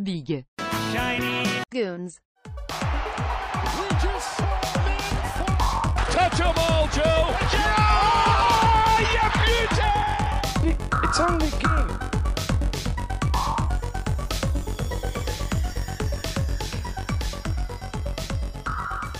[0.00, 0.46] Big.
[0.90, 1.44] Shiny.
[1.70, 2.18] Goons.
[2.40, 4.38] We just
[6.08, 7.36] touch them all, Joe.
[7.54, 10.76] Oh, you beauty!
[11.04, 11.98] It's only a game.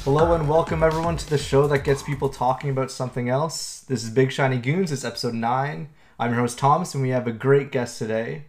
[0.04, 3.80] Hello and welcome everyone to the show that gets people talking about something else.
[3.80, 4.90] This is Big Shiny Goons.
[4.90, 5.90] It's episode 9.
[6.18, 8.46] I'm your host Thomas and we have a great guest today.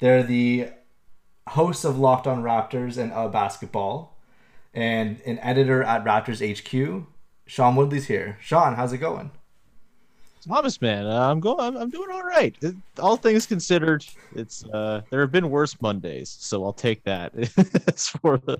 [0.00, 0.70] They're the
[1.50, 4.16] hosts of Locked On Raptors and uh, Basketball
[4.72, 7.06] and an editor at Raptors HQ.
[7.46, 8.38] Sean Woodley's here.
[8.40, 9.32] Sean, how's it going?
[10.46, 11.60] Thomas, man, uh, I'm going.
[11.60, 12.56] I'm, I'm doing all right.
[12.62, 17.34] It- all things considered, it's uh, there have been worse Mondays, so I'll take that.
[17.88, 18.58] As for the,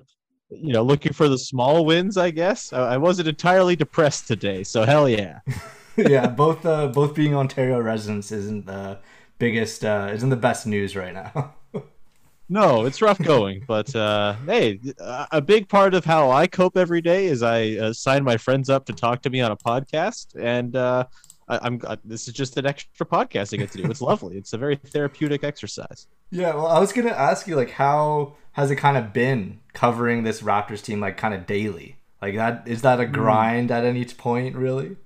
[0.49, 2.71] you know, looking for the small wins, I guess.
[2.73, 5.39] I, I wasn't entirely depressed today, so hell yeah.
[5.97, 8.99] yeah, both uh, both being Ontario residents isn't the
[9.39, 11.53] biggest uh, isn't the best news right now.
[12.51, 16.99] No, it's rough going, but uh, hey, a big part of how I cope every
[16.99, 20.35] day is I uh, sign my friends up to talk to me on a podcast,
[20.37, 21.05] and uh,
[21.47, 23.89] I, I'm uh, this is just an extra podcast I get to do.
[23.89, 24.35] It's lovely.
[24.35, 26.07] It's a very therapeutic exercise.
[26.29, 30.23] Yeah, well, I was gonna ask you, like, how has it kind of been covering
[30.23, 31.99] this Raptors team, like, kind of daily?
[32.21, 34.97] Like that is that a grind at any point, really?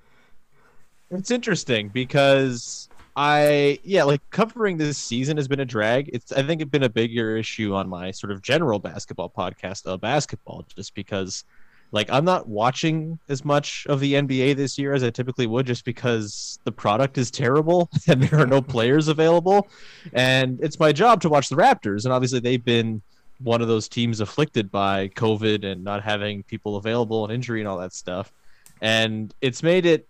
[1.12, 6.10] It's interesting because I yeah, like covering this season has been a drag.
[6.12, 9.86] It's I think it's been a bigger issue on my sort of general basketball podcast
[9.86, 11.46] of basketball, just because
[11.92, 15.66] like I'm not watching as much of the NBA this year as I typically would,
[15.66, 19.70] just because the product is terrible and there are no players available,
[20.12, 23.02] and it's my job to watch the Raptors, and obviously they've been
[23.40, 27.68] one of those teams afflicted by COVID and not having people available and injury and
[27.68, 28.34] all that stuff,
[28.82, 30.06] and it's made it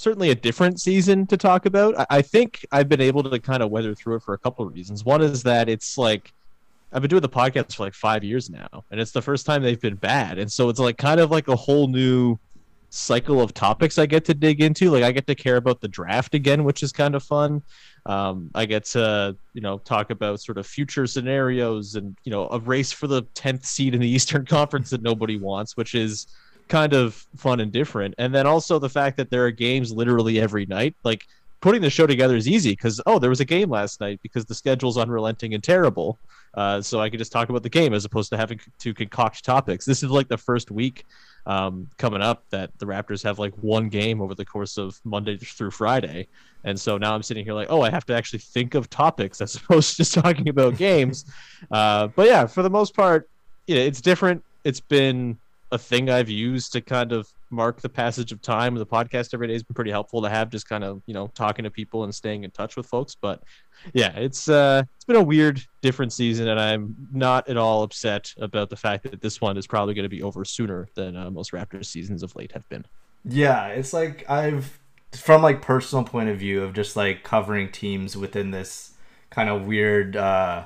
[0.00, 1.98] certainly a different season to talk about.
[1.98, 4.66] I, I think I've been able to kind of weather through it for a couple
[4.66, 5.04] of reasons.
[5.04, 6.32] One is that it's like
[6.92, 9.62] I've been doing the podcast for like five years now, and it's the first time
[9.62, 12.38] they've been bad, and so it's like kind of like a whole new
[12.92, 14.90] cycle of topics I get to dig into.
[14.90, 17.62] Like I get to care about the draft again, which is kind of fun.
[18.06, 22.48] Um, I get to you know talk about sort of future scenarios and you know
[22.48, 26.26] a race for the tenth seed in the Eastern Conference that nobody wants, which is
[26.70, 28.14] kind of fun and different.
[28.16, 30.94] And then also the fact that there are games literally every night.
[31.04, 31.26] Like
[31.60, 34.46] putting the show together is easy because oh, there was a game last night because
[34.46, 36.18] the schedule's unrelenting and terrible.
[36.54, 39.44] Uh, so I could just talk about the game as opposed to having to concoct
[39.44, 39.84] topics.
[39.84, 41.04] This is like the first week
[41.46, 45.36] um, coming up that the Raptors have like one game over the course of Monday
[45.36, 46.28] through Friday.
[46.64, 49.40] And so now I'm sitting here like, oh, I have to actually think of topics
[49.40, 51.24] as opposed to just talking about games.
[51.70, 53.28] Uh, but yeah, for the most part,
[53.66, 54.44] yeah, it's different.
[54.64, 55.38] It's been
[55.72, 58.74] a thing I've used to kind of mark the passage of time.
[58.74, 61.28] The podcast every day has been pretty helpful to have, just kind of you know
[61.28, 63.14] talking to people and staying in touch with folks.
[63.14, 63.42] But
[63.92, 68.32] yeah, it's uh, it's been a weird, different season, and I'm not at all upset
[68.38, 71.30] about the fact that this one is probably going to be over sooner than uh,
[71.30, 72.84] most Raptors seasons of late have been.
[73.24, 74.78] Yeah, it's like I've
[75.12, 78.94] from like personal point of view of just like covering teams within this
[79.30, 80.64] kind of weird uh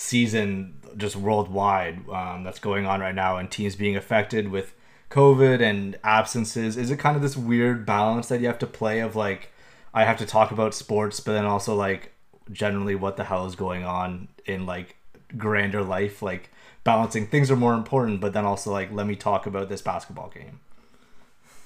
[0.00, 4.72] season just worldwide um, that's going on right now and teams being affected with
[5.10, 6.76] covid and absences.
[6.76, 9.52] Is it kind of this weird balance that you have to play of like
[9.92, 12.12] i have to talk about sports but then also like
[12.50, 14.96] generally what the hell is going on in like
[15.36, 16.22] grander life?
[16.22, 16.50] Like
[16.82, 20.30] balancing things are more important but then also like let me talk about this basketball
[20.30, 20.60] game.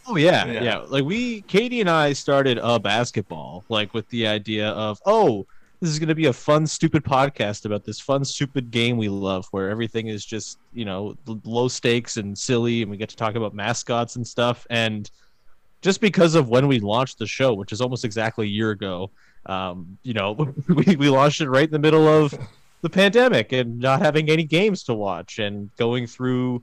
[0.06, 0.62] Oh yeah, Yeah.
[0.62, 5.46] yeah, Like we, Katie and I started a basketball, like with the idea of, oh,
[5.80, 9.08] this is going to be a fun, stupid podcast about this fun, stupid game we
[9.08, 13.16] love, where everything is just, you know, low stakes and silly, and we get to
[13.16, 14.66] talk about mascots and stuff.
[14.70, 15.10] And
[15.82, 19.10] just because of when we launched the show, which is almost exactly a year ago,
[19.46, 20.32] um, you know,
[20.68, 22.34] we, we launched it right in the middle of
[22.80, 26.62] the pandemic and not having any games to watch and going through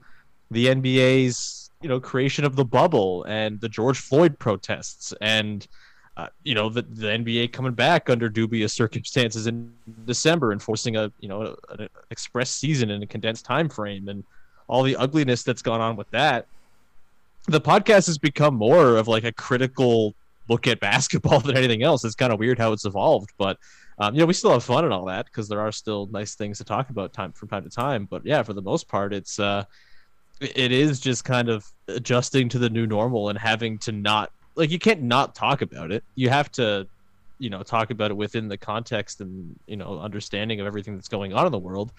[0.52, 5.68] the NBA's you know creation of the bubble and the George Floyd protests and
[6.22, 9.74] uh, you know the, the NBA coming back under dubious circumstances in
[10.06, 14.24] December and forcing a you know an express season in a condensed time frame and
[14.68, 16.46] all the ugliness that's gone on with that.
[17.48, 20.14] The podcast has become more of like a critical
[20.48, 22.06] look at basketball than anything else.
[22.06, 23.58] It's kind of weird how it's evolved but
[23.98, 26.36] um, you know we still have fun and all that because there are still nice
[26.36, 28.06] things to talk about time from time to time.
[28.06, 29.64] But yeah for the most part it's uh
[30.40, 34.72] it is just kind of adjusting to the new normal and having to not like
[34.72, 36.04] you can't not talk about it.
[36.16, 36.88] You have to
[37.40, 41.08] you know talk about it within the context and you know understanding of everything that's
[41.08, 41.92] going on in the world.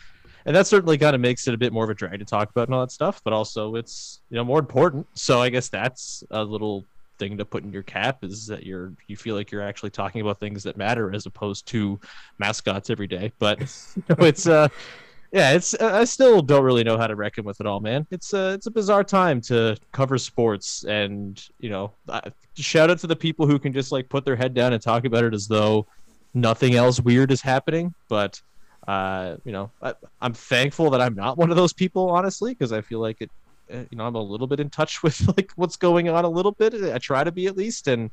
[0.44, 2.50] And that certainly kind of makes it a bit more of a drag to talk
[2.50, 5.06] about and all that stuff but also it's you know more important.
[5.14, 6.84] So i guess that's a little
[7.18, 10.20] thing to put in your cap is that you're you feel like you're actually talking
[10.20, 12.00] about things that matter as opposed to
[12.38, 13.32] mascots every day.
[13.38, 13.60] But
[13.96, 14.68] you know, it's uh
[15.32, 18.06] yeah, it's I still don't really know how to reckon with it all, man.
[18.10, 21.92] It's a it's a bizarre time to cover sports, and you know,
[22.54, 25.06] shout out to the people who can just like put their head down and talk
[25.06, 25.86] about it as though
[26.34, 27.94] nothing else weird is happening.
[28.10, 28.42] But
[28.86, 32.72] uh, you know, I, am thankful that I'm not one of those people, honestly, because
[32.72, 33.30] I feel like it.
[33.72, 36.28] Uh, you know, I'm a little bit in touch with like what's going on a
[36.28, 36.74] little bit.
[36.74, 38.10] I try to be at least, and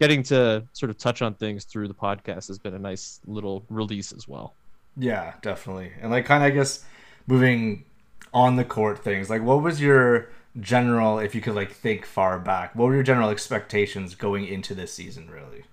[0.00, 3.62] getting to sort of touch on things through the podcast has been a nice little
[3.68, 4.54] release as well.
[4.96, 5.92] Yeah, definitely.
[6.00, 6.84] And like kind of I guess
[7.26, 7.84] moving
[8.32, 10.28] on the court things, like what was your
[10.60, 14.74] general if you could like think far back, what were your general expectations going into
[14.74, 15.64] this season really?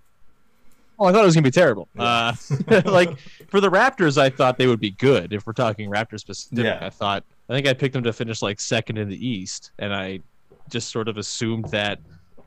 [0.99, 1.87] Oh, I thought it was gonna be terrible.
[1.95, 2.33] Yeah.
[2.69, 3.17] Uh, like
[3.47, 5.31] for the Raptors, I thought they would be good.
[5.33, 6.79] If we're talking Raptors specific, yeah.
[6.81, 9.93] I thought I think I picked them to finish like second in the East, and
[9.93, 10.19] I
[10.69, 11.99] just sort of assumed that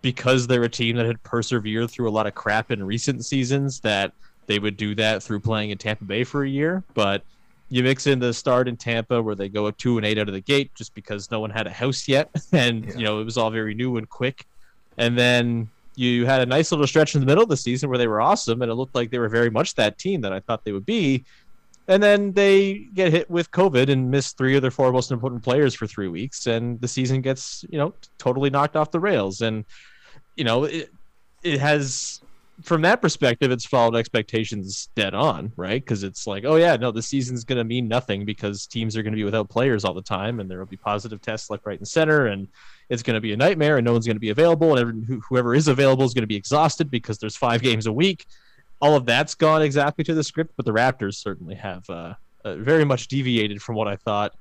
[0.03, 3.81] because they're a team that had persevered through a lot of crap in recent seasons,
[3.81, 4.13] that
[4.47, 6.83] they would do that through playing in Tampa Bay for a year.
[6.95, 7.23] But
[7.69, 10.29] you mix in the start in Tampa where they go a two and eight out
[10.29, 12.97] of the gate just because no one had a house yet, and yeah.
[12.97, 14.47] you know it was all very new and quick.
[14.99, 17.99] And then you had a nice little stretch in the middle of the season where
[17.99, 20.41] they were awesome, and it looked like they were very much that team that I
[20.41, 21.25] thought they would be.
[21.89, 25.43] And then they get hit with COVID and miss three of their four most important
[25.43, 29.41] players for three weeks, and the season gets you know totally knocked off the rails.
[29.41, 29.65] And
[30.37, 30.93] you know it
[31.43, 32.21] it has
[32.63, 35.83] from that perspective, it's followed expectations dead on, right?
[35.83, 39.03] Because it's like, oh yeah, no, the season's going to mean nothing because teams are
[39.03, 41.67] going to be without players all the time, and there will be positive tests left,
[41.67, 42.49] right, and center, and
[42.89, 45.55] it's going to be a nightmare, and no one's going to be available, and whoever
[45.55, 48.27] is available is going to be exhausted because there's five games a week.
[48.81, 52.15] All of that's gone exactly to the script, but the Raptors certainly have uh,
[52.45, 54.35] uh, very much deviated from what I thought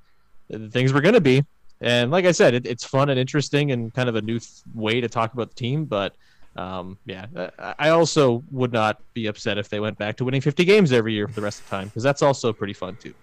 [0.71, 1.45] things were going to be.
[1.79, 4.62] And like I said, it, it's fun and interesting and kind of a new th-
[4.73, 6.15] way to talk about the team, but
[6.56, 7.27] um, yeah,
[7.80, 11.13] I also would not be upset if they went back to winning 50 games every
[11.13, 13.13] year for the rest of the time because that's also pretty fun too.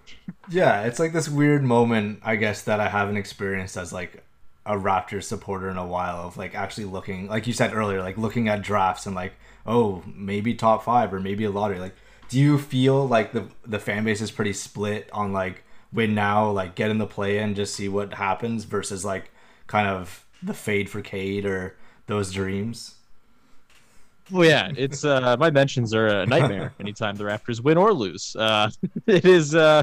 [0.50, 4.24] Yeah, it's like this weird moment, I guess, that I haven't experienced as like
[4.64, 8.16] a Raptors supporter in a while of like actually looking, like you said earlier, like
[8.16, 9.34] looking at drafts and like,
[9.66, 11.80] oh, maybe top five or maybe a lottery.
[11.80, 11.96] Like,
[12.30, 16.50] do you feel like the the fan base is pretty split on like win now,
[16.50, 19.30] like get in the play and just see what happens versus like
[19.66, 21.76] kind of the fade for Cade or
[22.06, 22.94] those dreams?
[24.30, 28.36] Well, yeah, it's uh, my mentions are a nightmare anytime the Raptors win or lose.
[28.36, 28.70] Uh,
[29.06, 29.82] it is uh,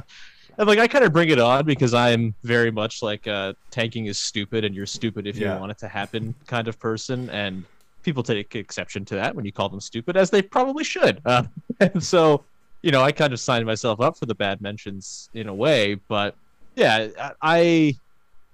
[0.57, 4.17] like I kind of bring it on because I'm very much like uh, tanking is
[4.17, 5.53] stupid and you're stupid if yeah.
[5.53, 7.63] you want it to happen kind of person, and
[8.03, 11.21] people take exception to that when you call them stupid, as they probably should.
[11.25, 11.43] Uh,
[11.79, 12.43] and so,
[12.81, 15.95] you know, I kind of signed myself up for the bad mentions in a way,
[15.95, 16.35] but
[16.75, 17.07] yeah,
[17.41, 17.95] I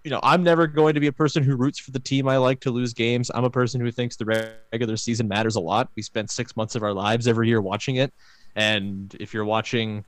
[0.03, 2.37] you know, I'm never going to be a person who roots for the team I
[2.37, 3.29] like to lose games.
[3.33, 5.89] I'm a person who thinks the regular season matters a lot.
[5.95, 8.11] We spend six months of our lives every year watching it.
[8.55, 10.03] And if you're watching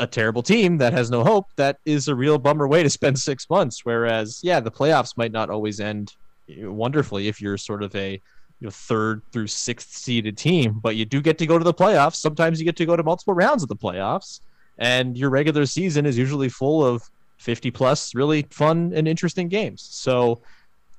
[0.00, 3.18] a terrible team that has no hope, that is a real bummer way to spend
[3.18, 3.84] six months.
[3.84, 6.14] Whereas, yeah, the playoffs might not always end
[6.48, 8.20] wonderfully if you're sort of a
[8.60, 11.74] you know, third through sixth seeded team, but you do get to go to the
[11.74, 12.16] playoffs.
[12.16, 14.40] Sometimes you get to go to multiple rounds of the playoffs,
[14.78, 17.08] and your regular season is usually full of
[17.38, 19.82] 50 plus really fun and interesting games.
[19.82, 20.42] So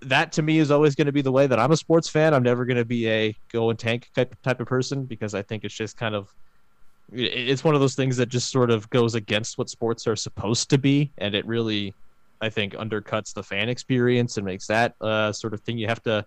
[0.02, 2.34] that to me is always going to be the way that I'm a sports fan.
[2.34, 5.64] I'm never going to be a go and tank type of person because I think
[5.64, 6.34] it's just kind of
[7.12, 10.72] it's one of those things that just sort of goes against what sports are supposed
[10.72, 11.94] to be and it really
[12.42, 16.01] I think undercuts the fan experience and makes that uh, sort of thing you have
[16.04, 16.25] to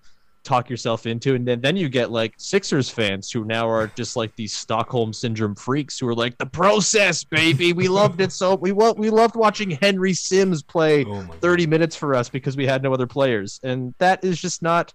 [0.49, 4.17] talk yourself into and then, then you get like sixers fans who now are just
[4.17, 7.75] like these stockholm syndrome freaks who are like the process baby!
[7.75, 11.71] We loved it so we we loved watching henry sims play oh 30 God.
[11.71, 13.61] minutes for us because we had no other players.
[13.63, 14.93] And that is just not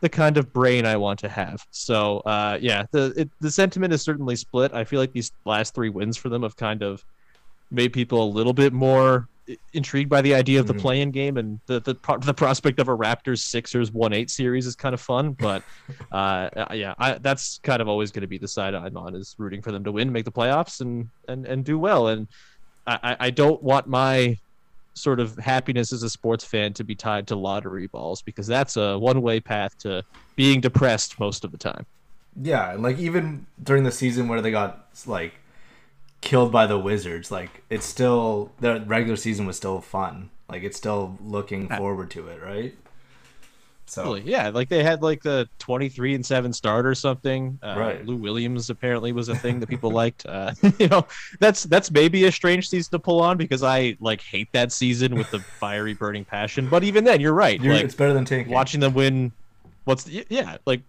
[0.00, 1.64] the kind of brain i want to have.
[1.70, 4.74] So uh, yeah the it, the sentiment is certainly split.
[4.74, 7.04] I feel like these last three wins for them have kind of
[7.70, 9.28] made people a little bit more
[9.72, 10.82] intrigued by the idea of the mm-hmm.
[10.82, 14.74] play-in game and the, the the prospect of a Raptors Sixers one eight series is
[14.76, 15.32] kind of fun.
[15.32, 15.62] But
[16.12, 19.34] uh, yeah, I, that's kind of always going to be the side I'm on is
[19.38, 22.08] rooting for them to win, make the playoffs, and and and do well.
[22.08, 22.28] And
[22.86, 24.38] I, I don't want my
[24.94, 28.76] sort of happiness as a sports fan to be tied to lottery balls because that's
[28.76, 30.02] a one way path to
[30.36, 31.86] being depressed most of the time.
[32.40, 35.34] Yeah, and like even during the season where they got like
[36.20, 40.30] killed by the Wizards, like it's still the regular season was still fun.
[40.48, 42.74] Like it's still looking forward to it, right?
[43.86, 47.58] So yeah, like they had like the twenty three and seven start or something.
[47.62, 48.06] Uh, right.
[48.06, 50.26] Lou Williams apparently was a thing that people liked.
[50.26, 51.06] Uh, you know,
[51.40, 55.14] that's that's maybe a strange season to pull on because I like hate that season
[55.14, 56.68] with the fiery burning passion.
[56.68, 57.60] But even then, you're right.
[57.60, 58.52] You're, like, it's better than tanking.
[58.52, 59.32] Watching them win.
[59.84, 60.82] What's the, yeah like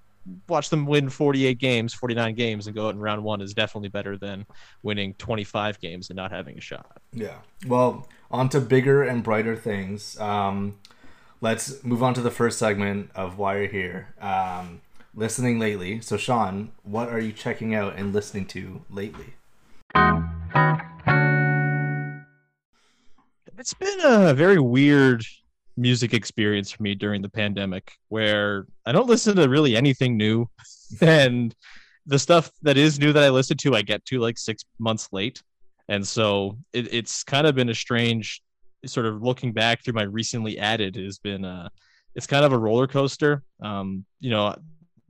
[0.47, 3.89] watch them win 48 games, 49 games, and go out in round one is definitely
[3.89, 4.45] better than
[4.83, 7.01] winning 25 games and not having a shot.
[7.13, 7.37] Yeah.
[7.67, 10.19] Well, on to bigger and brighter things.
[10.19, 10.77] Um,
[11.41, 14.13] let's move on to the first segment of why you're here.
[14.21, 14.81] Um,
[15.15, 16.01] listening lately.
[16.01, 19.33] So, Sean, what are you checking out and listening to lately?
[23.57, 25.25] It's been a very weird
[25.77, 30.47] music experience for me during the pandemic where I don't listen to really anything new.
[31.01, 31.55] and
[32.05, 35.09] the stuff that is new that I listen to, I get to like six months
[35.11, 35.41] late.
[35.87, 38.41] And so it, it's kind of been a strange
[38.85, 41.67] sort of looking back through my recently added has been uh
[42.15, 43.43] it's kind of a roller coaster.
[43.61, 44.55] Um, you know,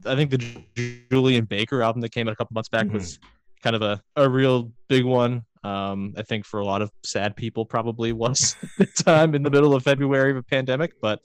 [0.06, 2.96] I think the Julien Baker album that came out a couple months back mm-hmm.
[2.96, 3.20] was
[3.64, 5.44] kind of a, a real big one.
[5.64, 9.50] Um, I think for a lot of sad people probably was the time in the
[9.50, 11.22] middle of February of a pandemic, but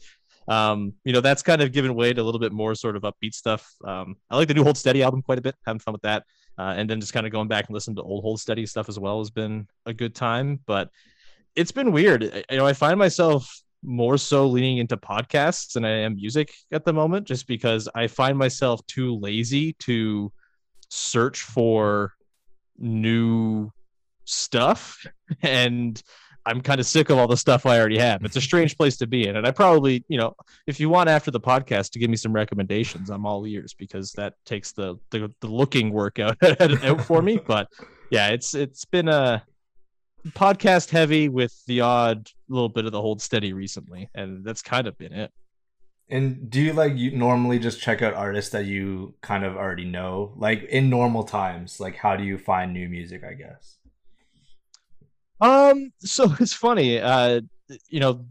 [0.46, 3.02] um, you know, that's kind of given way to a little bit more sort of
[3.02, 3.66] upbeat stuff.
[3.84, 6.24] Um, I like the new Hold Steady album quite a bit, having fun with that.
[6.58, 8.88] Uh, and then just kind of going back and listening to old Hold Steady stuff
[8.88, 10.90] as well has been a good time, but
[11.56, 12.22] it's been weird.
[12.50, 13.50] You know, I find myself
[13.82, 18.06] more so leaning into podcasts than I am music at the moment, just because I
[18.06, 20.32] find myself too lazy to
[20.88, 22.12] search for
[22.78, 23.70] new
[24.24, 25.06] stuff
[25.42, 26.02] and
[26.46, 28.22] I'm kind of sick of all the stuff I already have.
[28.24, 29.36] It's a strange place to be in.
[29.36, 30.34] And I probably, you know,
[30.66, 34.12] if you want after the podcast to give me some recommendations, I'm all ears because
[34.12, 37.38] that takes the the, the looking work out, out for me.
[37.38, 37.68] But
[38.10, 39.42] yeah, it's it's been a
[40.30, 44.86] podcast heavy with the odd little bit of the hold steady recently, and that's kind
[44.86, 45.32] of been it.
[46.10, 49.86] And do you like you normally just check out artists that you kind of already
[49.86, 50.34] know?
[50.36, 53.78] Like in normal times, like how do you find new music, I guess?
[55.40, 57.00] Um, so it's funny.
[57.00, 57.40] Uh,
[57.88, 58.24] you know,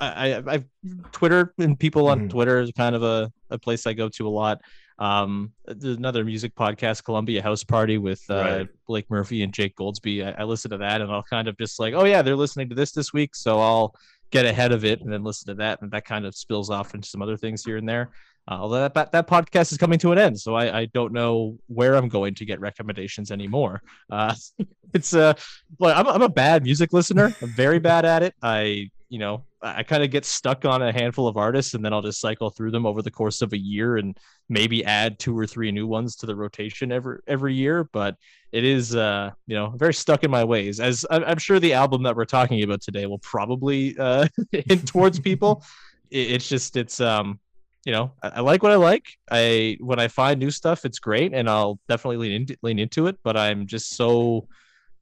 [0.00, 0.64] I, I, I
[1.12, 2.28] Twitter and people on mm-hmm.
[2.28, 4.60] Twitter is kind of a, a place I go to a lot.
[4.98, 8.68] Um, there's another music podcast, Columbia House Party with uh, right.
[8.86, 10.26] Blake Murphy and Jake Goldsby.
[10.26, 12.68] I, I listen to that and I'll kind of just like, oh yeah, they're listening
[12.68, 13.94] to this this week, so I'll
[14.30, 16.94] get ahead of it and then listen to that, and that kind of spills off
[16.94, 18.10] into some other things here and there.
[18.50, 21.56] Uh, although that, that, podcast is coming to an end, so I, I don't know
[21.68, 23.80] where I'm going to get recommendations anymore.
[24.10, 24.34] Uh,
[24.92, 25.34] it's uh,
[25.78, 27.32] well, I'm, I'm a bad music listener.
[27.40, 28.34] I'm very bad at it.
[28.42, 31.92] I you know I kind of get stuck on a handful of artists, and then
[31.92, 35.38] I'll just cycle through them over the course of a year, and maybe add two
[35.38, 37.84] or three new ones to the rotation every every year.
[37.84, 38.16] But
[38.50, 40.80] it is uh, you know very stuck in my ways.
[40.80, 45.20] As I'm sure the album that we're talking about today will probably uh, hint towards
[45.20, 45.62] people.
[46.10, 47.38] It's just it's um
[47.84, 49.06] you know, I, I, like what I like.
[49.30, 53.06] I when I find new stuff, it's great, and I'll definitely lean into lean into
[53.06, 53.16] it.
[53.22, 54.48] But I'm just so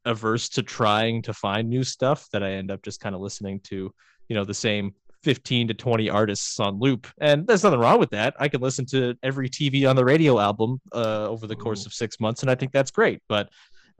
[0.05, 3.59] averse to trying to find new stuff that I end up just kind of listening
[3.65, 3.93] to,
[4.27, 4.93] you know, the same
[5.23, 7.07] 15 to 20 artists on loop.
[7.19, 8.35] And there's nothing wrong with that.
[8.39, 11.93] I can listen to every TV on the radio album uh, over the course of
[11.93, 13.21] six months, and I think that's great.
[13.27, 13.49] But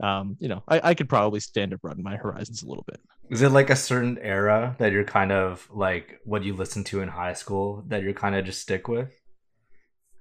[0.02, 3.00] um, you know, I, I could probably stand to broaden my horizons a little bit.
[3.30, 7.00] Is it like a certain era that you're kind of like what you listened to
[7.00, 9.12] in high school that you're kind of just stick with?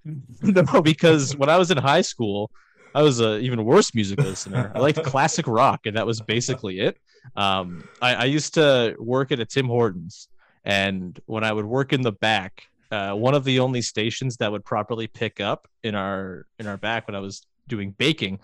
[0.42, 2.52] no, because when I was in high school,
[2.94, 4.72] I was a even worse music listener.
[4.76, 6.98] I liked classic rock, and that was basically it.
[7.36, 10.28] Um, I, I, used to work at a Tim Hortons,
[10.64, 14.52] and when I would work in the back, uh, one of the only stations that
[14.52, 18.40] would properly pick up in our in our back when I was doing baking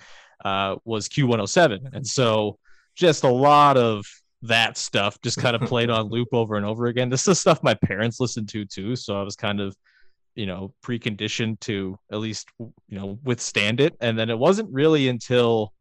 [0.45, 2.57] uh, was Q107, and so
[2.95, 4.05] just a lot of
[4.43, 7.09] that stuff just kind of played on loop over and over again.
[7.09, 9.75] This is stuff my parents listened to too, so I was kind of
[10.35, 13.95] you know preconditioned to at least you know withstand it.
[13.99, 15.73] And then it wasn't really until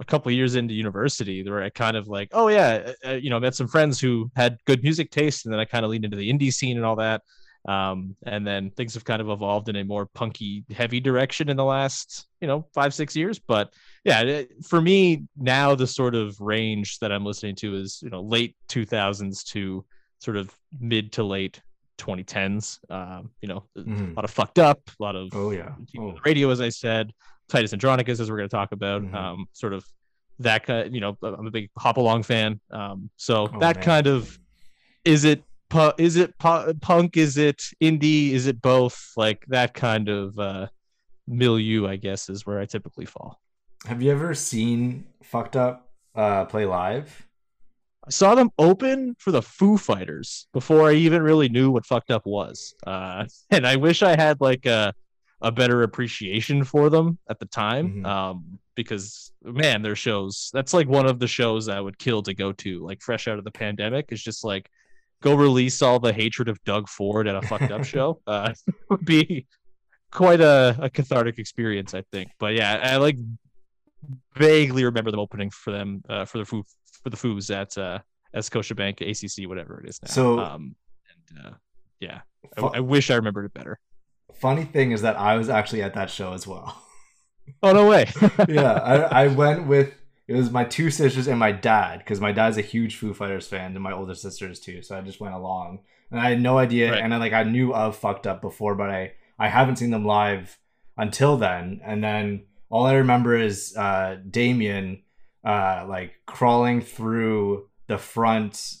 [0.00, 3.30] a couple years into university where I kind of like, oh yeah, uh, uh, you
[3.30, 6.04] know, met some friends who had good music taste, and then I kind of leaned
[6.04, 7.22] into the indie scene and all that.
[7.66, 11.56] Um, and then things have kind of evolved in a more punky, heavy direction in
[11.56, 13.38] the last, you know, five six years.
[13.38, 13.74] But
[14.04, 18.22] yeah, for me now, the sort of range that I'm listening to is you know
[18.22, 19.84] late 2000s to
[20.18, 21.60] sort of mid to late
[21.98, 22.78] 2010s.
[22.90, 24.12] Um, you know, mm.
[24.12, 26.14] a lot of fucked up, a lot of oh yeah, oh.
[26.24, 27.12] radio, as I said,
[27.48, 29.02] Titus Andronicus, as we're going to talk about.
[29.02, 29.14] Mm-hmm.
[29.14, 29.84] Um, sort of
[30.38, 30.94] that kind.
[30.94, 32.60] You know, I'm a big hop along fan.
[32.70, 33.84] Um, so oh, that man.
[33.84, 34.38] kind of
[35.04, 35.42] is it.
[35.68, 37.16] Pu- is it pu- punk?
[37.16, 38.32] Is it indie?
[38.32, 39.12] Is it both?
[39.16, 40.68] Like that kind of uh,
[41.26, 43.40] milieu, I guess, is where I typically fall.
[43.86, 47.26] Have you ever seen Fucked Up uh, play live?
[48.06, 52.10] I saw them open for the Foo Fighters before I even really knew what Fucked
[52.10, 54.94] Up was, uh, and I wish I had like a
[55.40, 57.88] a better appreciation for them at the time.
[57.88, 58.06] Mm-hmm.
[58.06, 62.34] Um, because man, their shows that's like one of the shows I would kill to
[62.34, 64.12] go to, like fresh out of the pandemic.
[64.12, 64.70] Is just like
[65.22, 68.20] go release all the hatred of Doug Ford at a fucked up show.
[68.26, 68.52] Uh,
[68.90, 69.46] would be
[70.10, 72.30] quite a, a cathartic experience, I think.
[72.38, 73.16] But yeah, I like
[74.34, 76.62] vaguely remember them opening for them uh, for the foo
[77.02, 77.98] for the Foos at uh,
[78.34, 80.08] at Scotiabank, ACC, whatever it is now.
[80.08, 80.74] So- um,
[81.30, 81.50] and uh,
[82.00, 82.20] yeah,
[82.56, 83.78] I, I wish I remembered it better.
[84.34, 86.80] Funny thing is that I was actually at that show as well.
[87.62, 88.08] Oh no way!
[88.48, 89.94] yeah, I, I went with
[90.28, 93.48] it was my two sisters and my dad because my dad's a huge Foo Fighters
[93.48, 94.82] fan and my older sisters too.
[94.82, 95.80] So I just went along
[96.10, 96.92] and I had no idea.
[96.92, 97.02] Right.
[97.02, 100.04] And I like I knew of fucked up before, but I I haven't seen them
[100.04, 100.58] live
[100.96, 101.80] until then.
[101.84, 105.02] And then all I remember is uh, Damian
[105.44, 108.74] uh, like crawling through the front,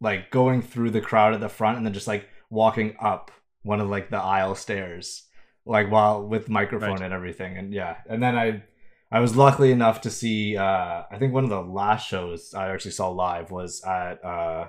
[0.00, 3.30] like going through the crowd at the front, and then just like walking up
[3.62, 5.28] one of like the aisle stairs,
[5.64, 7.02] like while with microphone Right.
[7.02, 7.56] and everything.
[7.58, 8.64] And yeah, and then I
[9.12, 10.56] I was lucky enough to see.
[10.56, 14.68] Uh, I think one of the last shows I actually saw live was at uh,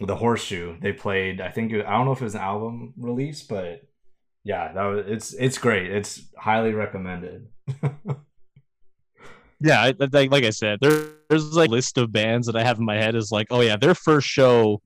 [0.00, 0.78] the Horseshoe.
[0.80, 1.40] They played.
[1.40, 3.82] I think I don't know if it was an album release, but
[4.42, 5.90] yeah, that was it's it's great.
[5.90, 7.48] It's highly recommended.
[9.60, 12.62] yeah, I, I- like I said, there, there's like a list of bands that I
[12.64, 14.80] have in my head is like, oh yeah, their first show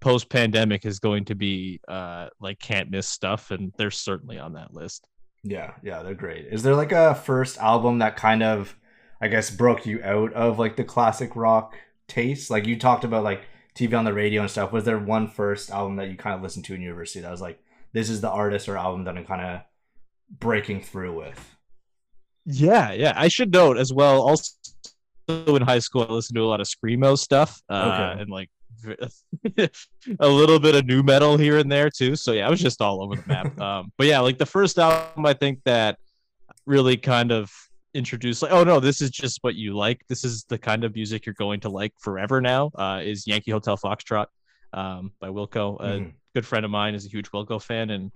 [0.00, 4.52] post pandemic is going to be uh like can't miss stuff, and they're certainly on
[4.54, 5.08] that list.
[5.44, 6.46] Yeah, yeah, they're great.
[6.50, 8.76] Is there like a first album that kind of,
[9.20, 11.74] I guess, broke you out of like the classic rock
[12.08, 12.50] taste?
[12.50, 13.42] Like you talked about like
[13.76, 14.72] TV on the radio and stuff.
[14.72, 17.42] Was there one first album that you kind of listened to in university that was
[17.42, 17.60] like,
[17.92, 19.60] this is the artist or album that I'm kind of
[20.40, 21.56] breaking through with?
[22.46, 23.12] Yeah, yeah.
[23.16, 24.22] I should note as well.
[24.22, 24.52] Also,
[25.28, 28.22] in high school, I listened to a lot of screamo stuff, uh, Okay.
[28.22, 28.50] and like
[30.20, 32.16] a little bit of nu metal here and there too.
[32.16, 33.58] So yeah, I was just all over the map.
[33.60, 35.98] um, but yeah, like the first album, I think that
[36.66, 37.50] really kind of
[37.94, 40.02] introduced like, oh no, this is just what you like.
[40.08, 42.70] This is the kind of music you're going to like forever now.
[42.74, 44.26] Uh, is Yankee Hotel Foxtrot
[44.72, 45.76] um, by Wilco.
[45.80, 46.12] A Mhm.
[46.34, 48.10] good friend of mine is a huge Wilco fan, and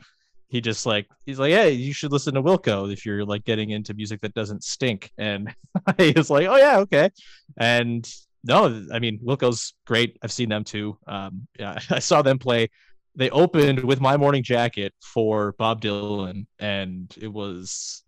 [0.49, 3.71] he just like he's like, hey, you should listen to Wilco if you're like getting
[3.71, 5.11] into music that doesn't stink.
[5.19, 5.55] And
[5.87, 7.11] I was like, oh yeah, okay.
[7.57, 8.11] And
[8.45, 10.19] no, I mean Wilco's great.
[10.23, 10.99] I've seen them too.
[11.07, 12.69] Um, yeah, I saw them play.
[13.15, 18.05] They opened with my morning jacket for Bob Dylan, and it was.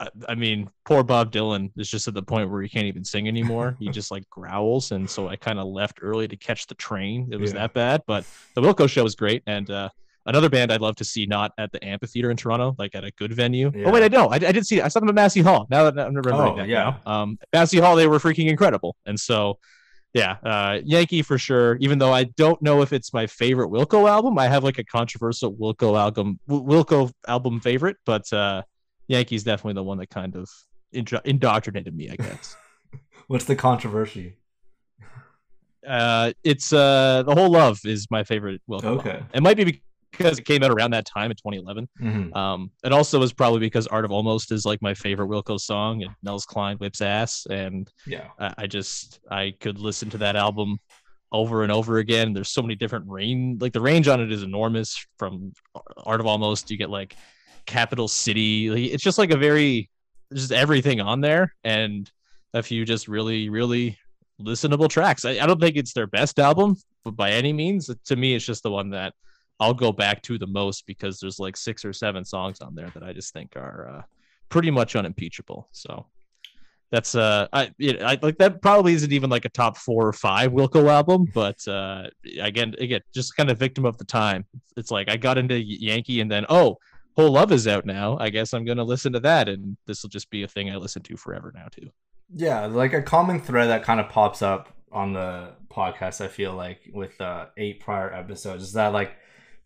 [0.00, 3.04] I- I mean, poor Bob Dylan is just at the point where he can't even
[3.04, 3.76] sing anymore.
[3.80, 7.28] he just like growls, and so I kind of left early to catch the train.
[7.32, 7.60] It was Yeah.
[7.60, 9.88] that bad, but the Wilco show was great, and uh,
[10.28, 13.10] another band I'd love to see not at the amphitheater in Toronto, like at a
[13.12, 13.72] good venue.
[13.74, 13.86] Yeah.
[13.88, 14.28] Oh wait, I know.
[14.28, 14.80] I, I did see.
[14.80, 15.66] I saw them at Massey Hall.
[15.70, 16.96] Now that I'm remembering Oh, that yeah.
[17.04, 17.12] now.
[17.22, 19.58] Um, Massey Hall, they were freaking incredible, and so
[20.14, 21.76] yeah, uh, Yankee for sure.
[21.80, 24.84] Even though I don't know if it's my favorite Wilco album, I have like a
[24.84, 28.62] controversial Wilco album, Wilco album favorite, but uh,
[29.08, 30.48] Yankee's definitely the one that kind of
[30.94, 32.56] indro- indoctrinated me, I guess.
[33.26, 34.36] What's the controversy?
[35.86, 38.84] uh, it's uh, the whole love is my favorite Wilco.
[38.98, 39.10] Okay.
[39.10, 39.26] album.
[39.34, 41.88] It might be because it came out around that time in 2011.
[42.00, 42.34] Mhm.
[42.36, 46.02] Um, it also was probably because Art of Almost is like my favorite Wilco song,
[46.02, 48.28] and Nels Cline whips ass, and Yeah.
[48.38, 50.78] I, I just I could listen to that album
[51.30, 52.32] over and over again.
[52.32, 55.06] There's so many different range, like the range on it is enormous.
[55.18, 55.52] From
[56.04, 57.16] Art of Almost, you get like
[57.66, 58.70] Capital City.
[58.70, 59.90] Like, it's just like a very
[60.34, 62.10] just everything on there, and
[62.54, 63.98] a few just really really
[64.40, 65.24] listenable tracks.
[65.24, 68.44] I, I don't think it's their best album, but by any means, to me, it's
[68.46, 69.12] just the one that
[69.60, 72.90] I'll go back to the most because there's like six or seven songs on there
[72.94, 74.02] that I just think are uh,
[74.48, 75.68] pretty much unimpeachable.
[75.72, 76.06] So
[76.90, 80.12] that's uh, I, it, I like that probably isn't even like a top four or
[80.12, 82.04] five Wilco album, but uh,
[82.40, 84.46] again, again, just kind of victim of the time.
[84.76, 86.78] It's like I got into Yankee and then oh,
[87.16, 88.16] Whole Love is out now.
[88.18, 90.76] I guess I'm gonna listen to that, and this will just be a thing I
[90.76, 91.90] listen to forever now too.
[92.32, 96.54] Yeah, like a common thread that kind of pops up on the podcast, I feel
[96.54, 99.12] like, with uh, eight prior episodes, is that like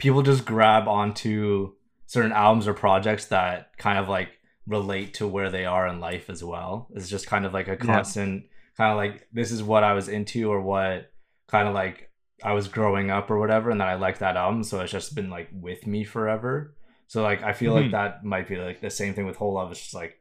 [0.03, 1.73] people just grab onto
[2.07, 4.31] certain albums or projects that kind of like
[4.67, 6.89] relate to where they are in life as well.
[6.95, 8.45] It's just kind of like a constant
[8.77, 11.11] kind of like this is what I was into or what
[11.47, 12.11] kind of like
[12.43, 15.15] I was growing up or whatever, and then I like that album, so it's just
[15.15, 16.75] been like with me forever.
[17.07, 17.93] So like I feel like Mhm.
[17.93, 19.71] that might be like the same thing with Whole Love.
[19.71, 20.15] It's just like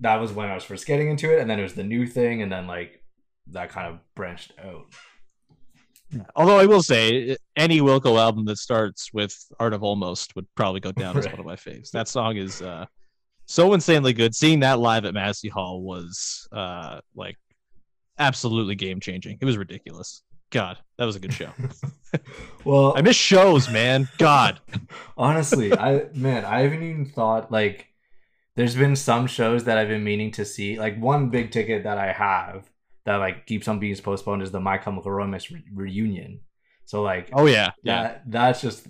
[0.00, 2.06] that was when I was first getting into it, and then it was the new
[2.06, 3.02] thing, and then like
[3.46, 4.86] that kind of branched out.
[6.36, 10.80] Although I will say, any Wilco album that starts with "Art of Almost" would probably
[10.80, 11.90] go down as one of my faves.
[11.90, 12.86] That song is uh,
[13.46, 14.34] so insanely good.
[14.34, 17.36] Seeing that live at Massey Hall was uh, like
[18.18, 19.38] absolutely game changing.
[19.40, 20.22] It was ridiculous.
[20.50, 21.50] God, that was a good show.
[22.64, 24.06] Well, I miss shows, man.
[24.18, 24.60] God.
[25.16, 27.88] honestly, I man, I haven't even thought like
[28.54, 30.78] there's been some shows that I've been meaning to see.
[30.78, 32.70] Like one big ticket that I have
[33.04, 36.40] that like keeps on being postponed is the My Chemical Romance re- reunion.
[36.84, 38.02] So like Oh yeah, yeah.
[38.02, 38.86] that that's just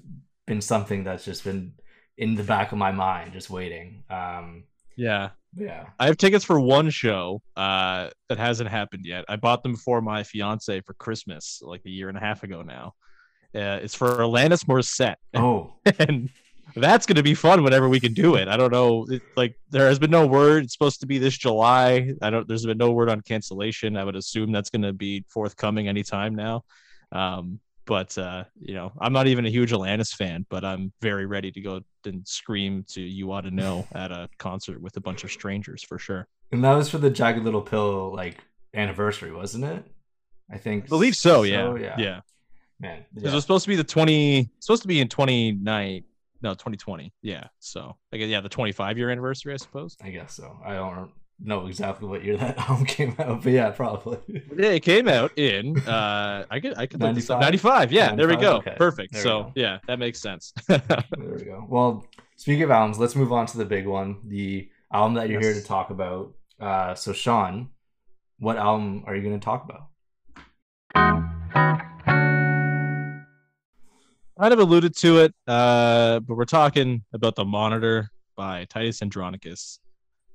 [0.46, 1.72] been something that's just been
[2.18, 4.04] in the back of my mind, just waiting.
[4.10, 4.64] Um,
[4.96, 5.30] Yeah.
[5.56, 5.86] yeah.
[5.98, 9.24] I have tickets for one show uh, that hasn't happened yet.
[9.28, 12.62] I bought them for my fiance for Christmas, like a year and a half ago
[12.62, 12.92] now.
[13.54, 16.30] Uh, it's for Alanis Morissette, Oh, and
[16.74, 18.48] that's going to be fun whenever we can do it.
[18.48, 20.64] I don't know, it, like there has been no word.
[20.64, 22.14] It's supposed to be this July.
[22.22, 22.46] I don't.
[22.46, 23.96] There's been no word on cancellation.
[23.96, 26.64] I would assume that's going to be forthcoming anytime now.
[27.10, 31.26] Um, but uh, you know, I'm not even a huge Alanis fan, but I'm very
[31.26, 35.00] ready to go and scream to "You Ought to Know" at a concert with a
[35.00, 36.28] bunch of strangers for sure.
[36.52, 38.38] and that was for the Jagged Little Pill like
[38.74, 39.84] anniversary, wasn't it?
[40.50, 40.84] I think.
[40.84, 41.42] I believe so.
[41.42, 41.94] Yeah, yeah.
[41.98, 42.20] yeah.
[42.80, 43.28] Man, yeah.
[43.28, 46.02] It was supposed to be the 20, supposed to be in 29,
[46.42, 47.12] no, 2020.
[47.22, 47.44] Yeah.
[47.58, 49.96] So, I guess, yeah, the 25 year anniversary, I suppose.
[50.02, 50.58] I guess so.
[50.64, 51.10] I don't
[51.44, 54.18] know exactly what year that album came out, but yeah, probably.
[54.56, 57.40] Yeah, it came out in, uh, I could, I could look 95?
[57.40, 57.92] 95.
[57.92, 58.14] Yeah.
[58.14, 58.56] There we go.
[58.56, 59.12] Okay, Perfect.
[59.14, 59.52] there So, go.
[59.56, 60.52] yeah, that makes sense.
[60.68, 60.82] There
[61.18, 61.64] we go.
[61.68, 65.40] Well, speaking of albums, let's move on to the big one, the album that you're
[65.40, 66.34] here to talk about.
[66.60, 67.70] Uh, so, Sean,
[68.38, 69.88] what album are you going to talk about?
[74.38, 79.78] Kind of alluded to it, uh, but we're talking about The Monitor by Titus Andronicus.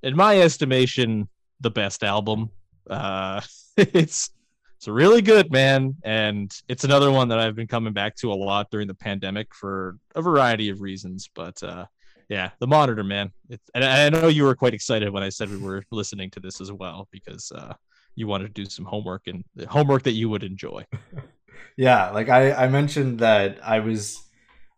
[0.03, 1.27] In my estimation,
[1.59, 2.49] the best album.
[2.89, 3.41] Uh,
[3.77, 4.29] it's
[4.77, 8.35] it's really good, man, and it's another one that I've been coming back to a
[8.35, 11.27] lot during the pandemic for a variety of reasons.
[11.33, 11.85] But uh,
[12.29, 13.31] yeah, The Monitor, man.
[13.49, 16.39] It's, and I know you were quite excited when I said we were listening to
[16.39, 17.73] this as well because uh,
[18.15, 20.85] you wanted to do some homework and homework that you would enjoy.
[21.75, 24.21] Yeah, like I, I mentioned that I was,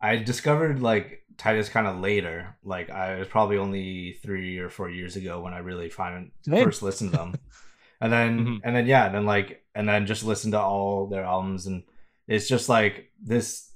[0.01, 2.57] I discovered like Titus kind of later.
[2.63, 6.63] Like I was probably only three or four years ago when I really find Same.
[6.65, 7.35] first listened to them,
[8.01, 8.59] and then Mhm.
[8.63, 11.83] and then yeah, and then like and then just listen to all their albums, and
[12.27, 13.71] it's just like this.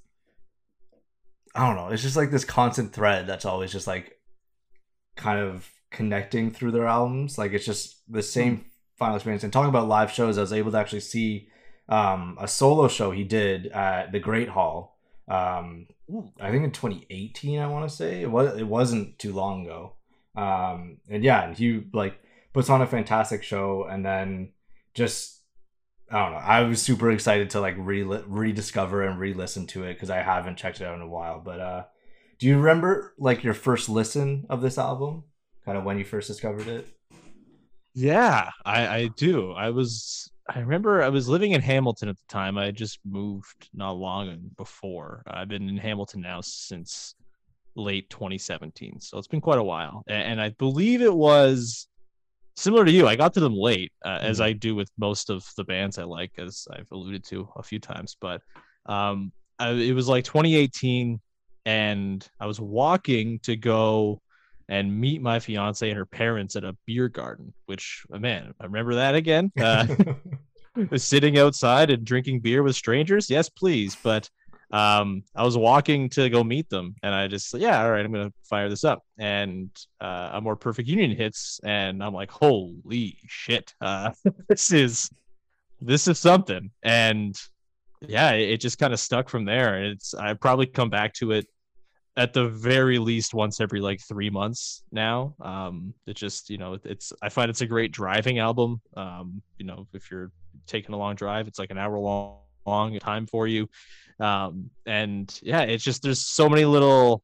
[1.55, 1.89] I don't know.
[1.93, 4.17] It's just like this constant thread that's always just like,
[5.15, 7.37] kind of connecting through their albums.
[7.37, 8.65] Like it's just the same
[8.97, 9.43] final experience.
[9.43, 11.49] And talking about live shows, I was able to actually see
[11.89, 14.98] um, a solo show he did at the Great Hall.
[15.28, 15.88] Um,
[16.39, 18.58] I think in 2018, I want to say it was.
[18.58, 19.93] It wasn't too long ago.
[20.36, 22.19] Um, and yeah, and he like
[22.54, 24.52] puts on a fantastic show, and then
[24.93, 25.41] just
[26.12, 26.38] I don't know.
[26.38, 30.58] I was super excited to like re rediscover and re-listen to it because I haven't
[30.58, 31.41] checked it out in a while.
[31.43, 31.84] But uh,
[32.39, 35.24] do you remember like your first listen of this album?
[35.65, 36.88] Kind of when you first discovered it?
[37.93, 39.52] Yeah, I, I do.
[39.52, 42.58] I was I remember I was living in Hamilton at the time.
[42.58, 45.23] I had just moved not long before.
[45.27, 47.15] I've been in Hamilton now since
[47.75, 48.99] late 2017.
[48.99, 50.03] So it's been quite a while.
[50.08, 51.88] And, I believe it was
[52.58, 53.08] similar to you.
[53.08, 54.43] I got to them late, uh, as Mhm.
[54.43, 57.79] I do with most of the bands I like, as I've alluded to a few
[57.79, 58.17] times.
[58.19, 58.41] But
[58.86, 61.21] um, I, it was like 2018,
[61.65, 64.21] and I was walking to go
[64.73, 67.53] and meet my fiance and her parents at a beer garden.
[67.67, 69.51] Which, uh, man, I remember that again.
[69.59, 69.86] Uh,
[70.95, 73.29] sitting outside and drinking beer with strangers.
[73.29, 73.95] Yes, please.
[73.95, 74.27] But
[74.71, 78.12] um, I was walking to go meet them, and I just yeah, all right, I'm
[78.12, 79.69] gonna fire this up, and
[80.01, 84.09] uh, a more perfect union hits, and I'm like, holy shit, uh,
[84.49, 85.12] this is
[85.79, 87.39] this is something, and
[88.01, 89.75] yeah, it, it just kind of stuck from there.
[89.75, 91.45] And it's I probably come back to it
[92.15, 95.36] at the very least once every like three months now.
[95.41, 98.82] Um, it just you know it's I find it's a great driving album.
[98.95, 100.32] Um, you know if you're
[100.67, 103.67] taking a long drive, it's like an hour long long time for you.
[104.19, 107.23] Um, and yeah, it's just there's so many little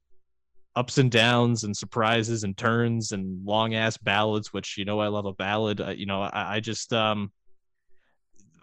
[0.75, 5.07] ups and downs and surprises and turns and long ass ballads, which you know I
[5.07, 5.81] love a ballad.
[5.81, 7.31] Uh, you know I, I just um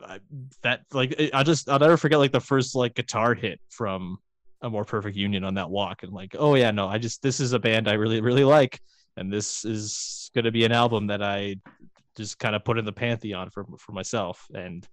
[0.05, 0.21] I,
[0.63, 4.19] that like I just I'll never forget like the first like guitar hit from
[4.63, 7.41] a more perfect union on that walk and like oh yeah no I just this
[7.41, 8.81] is a band I really really like.
[9.19, 11.57] And this is gonna be an album that I
[12.17, 14.47] just kind of put in the pantheon for for myself.
[14.55, 14.87] And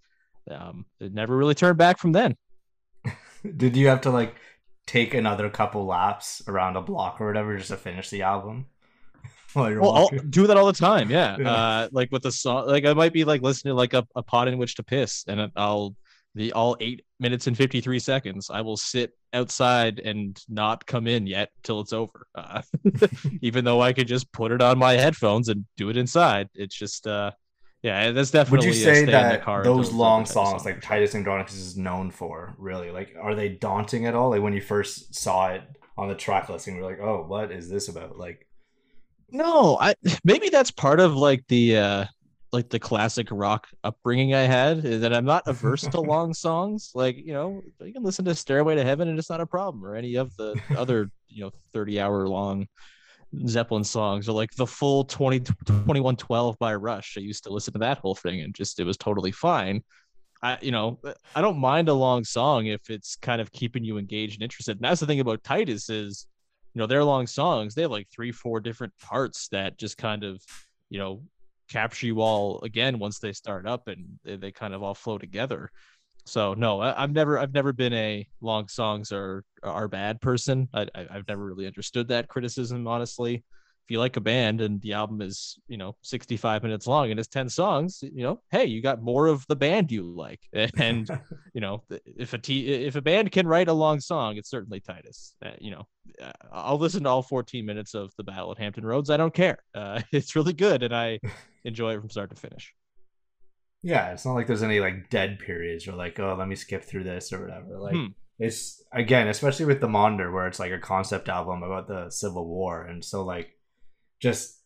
[0.49, 2.35] um it never really turned back from then.
[3.57, 4.35] Did you have to like
[4.85, 8.67] take another couple laps around a block or whatever just to finish the album?
[9.55, 11.51] Well I'll do that all the time yeah, Yeah.
[11.51, 14.23] uh like with the song like I might be like listening to like a, a
[14.23, 15.95] pot in which to piss and I'll
[16.35, 21.27] the all eight minutes and 53 seconds I will sit outside and not come in
[21.27, 22.61] yet till it's over uh,
[23.41, 26.75] even though I could just put it on my headphones and do it inside it's
[26.75, 27.31] just uh
[27.81, 30.81] yeah that's definitely Would you say that those long the type of songs, song, like.
[30.81, 32.55] Titus Andronicus, is known for?
[32.57, 34.29] Really, like, are they daunting at all?
[34.29, 35.63] Like when you first saw it
[35.97, 38.17] on the track listing, we're like, oh, what is this about?
[38.17, 38.47] Like,
[39.29, 42.05] No, I maybe that's part of like the uh
[42.53, 46.91] like the classic rock upbringing I had is that I'm not averse to long songs.
[46.93, 49.83] Like, you know, you can listen to Stairway to Heaven and it's not a problem
[49.83, 52.67] or any of the other, you know, 30 hour long
[53.47, 57.15] Zeppelin songs or like the full 20 2112 by Rush.
[57.17, 59.83] I used to listen to that whole thing and just it was totally fine.
[60.43, 60.99] I you know,
[61.33, 64.77] I don't mind a long song if it's kind of keeping you engaged and interested.
[64.77, 66.27] And that's the thing about Titus is,
[66.75, 67.73] you know, they're long songs.
[67.73, 70.43] They have like three, four different parts that just kind of,
[70.89, 71.23] you know,
[71.69, 75.17] capture you all again once they start up and they, they kind of all flow
[75.17, 75.69] together.
[76.25, 80.69] So no, I, have never I've never been a long songs are are bad person.
[80.73, 83.43] I, I I've never really understood that criticism honestly
[83.83, 87.19] if you like a band and the album is you know 65 minutes long and
[87.19, 90.39] it's 10 songs you know hey you got more of the band you like.
[90.77, 91.09] And
[91.53, 94.79] you know if a t if a band can write a long song it's certainly
[94.79, 95.35] titus.
[95.45, 95.83] Uh, you know
[96.21, 99.09] uh, i'll listen to all 14 minutes of the battle at hampton roads.
[99.09, 99.59] I don't care.
[99.75, 101.19] Uh, it's really good and i
[101.65, 102.73] enjoy it from start to finish.
[103.81, 106.85] Yeah it's not like there's any like dead periods or like oh let me skip
[106.85, 107.77] through this or whatever.
[107.79, 108.07] Like hmm.
[108.39, 112.47] it's again especially with the monitor where it's like a concept album about the civil
[112.47, 112.83] war.
[112.85, 113.57] And so like
[114.23, 114.61] just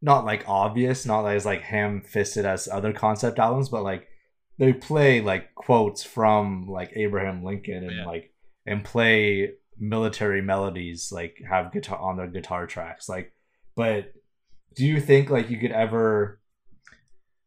[0.00, 4.08] not like obvious, not as like ham fisted as other concept albums, but like
[4.58, 8.06] they play like quotes from like Abraham Lincoln and yeah.
[8.06, 8.32] like
[8.66, 13.32] and play military melodies like have guitar on their guitar tracks like
[13.74, 14.12] but
[14.76, 16.38] do you think like you could ever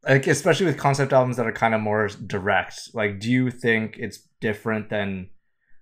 [0.04, 3.98] like especially with concept albums that are kind of more direct like do you think
[4.00, 5.30] it's different than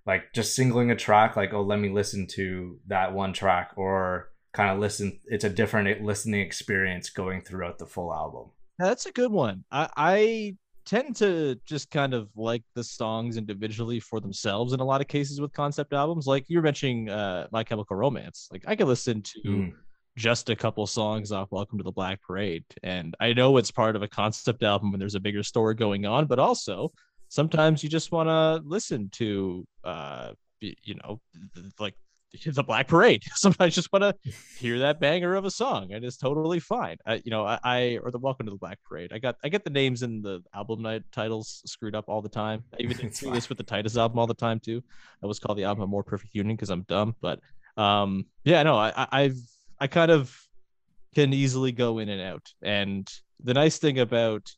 [0.04, 4.31] like just singling a track like oh let me listen to that one track or
[4.52, 8.50] kind of listen it's a different listening experience going throughout the full album.
[8.78, 9.64] That's a good one.
[9.70, 14.84] I i tend to just kind of like the songs individually for themselves in a
[14.84, 16.26] lot of cases with concept albums.
[16.26, 18.48] Like you're mentioning uh my chemical romance.
[18.52, 19.72] Like i can listen to mm.
[20.16, 23.96] just a couple songs off welcome to the black parade and i know it's part
[23.96, 26.92] of a concept album when there's a bigger story going on but also
[27.28, 31.18] sometimes you just want to listen to uh you know
[31.78, 31.94] like
[32.44, 33.24] the Black Parade.
[33.34, 36.96] Sometimes just want to hear that banger of a song, and it's totally fine.
[37.06, 39.12] I, you know, I, I, or the Welcome to the Black Parade.
[39.12, 42.28] I got I get the names and the album night titles screwed up all the
[42.28, 42.64] time.
[42.72, 44.82] I even do this with the Titus album all the time too.
[45.22, 47.40] I was called the album a more perfect union because I'm dumb, but
[47.76, 49.38] um, yeah, no, I, I've
[49.78, 50.34] I kind of
[51.14, 53.08] can easily go in and out, and
[53.44, 54.50] the nice thing about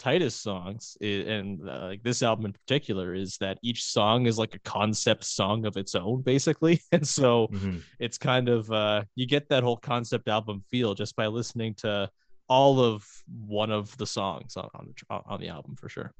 [0.00, 4.54] Titus songs and uh, like this album in particular is that each song is like
[4.54, 7.76] a concept song of its own basically and so mm-hmm.
[7.98, 12.08] it's kind of uh you get that whole concept album feel just by listening to
[12.48, 13.06] all of
[13.46, 16.14] one of the songs on on the, on the album for sure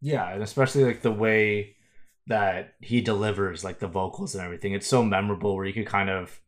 [0.00, 1.76] yeah and especially like the way
[2.28, 6.08] that he delivers like the vocals and everything it's so memorable where you could kind
[6.08, 6.40] of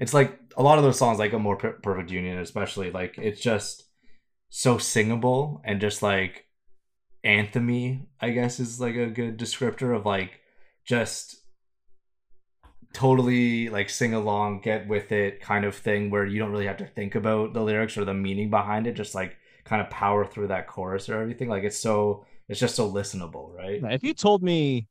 [0.00, 3.40] it's like a lot of those songs like a more perfect union especially like it's
[3.40, 3.84] just
[4.50, 6.44] so singable and just like
[7.24, 10.40] anthemy, I guess is like a good descriptor of like
[10.84, 11.36] just
[12.92, 16.78] totally like sing along, get with it kind of thing where you don't really have
[16.78, 20.26] to think about the lyrics or the meaning behind it, just like kind of power
[20.26, 21.48] through that chorus or everything.
[21.48, 23.80] Like it's so it's just so listenable, right?
[23.92, 24.88] If you told me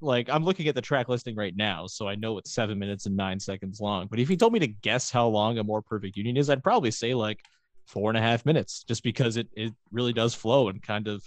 [0.00, 3.04] like I'm looking at the track listing right now, so I know it's seven minutes
[3.04, 4.06] and nine seconds long.
[4.06, 6.64] But if you told me to guess how long a more perfect union is, I'd
[6.64, 7.44] probably say like
[7.86, 11.22] four and a half minutes just because it, it really does flow and kind of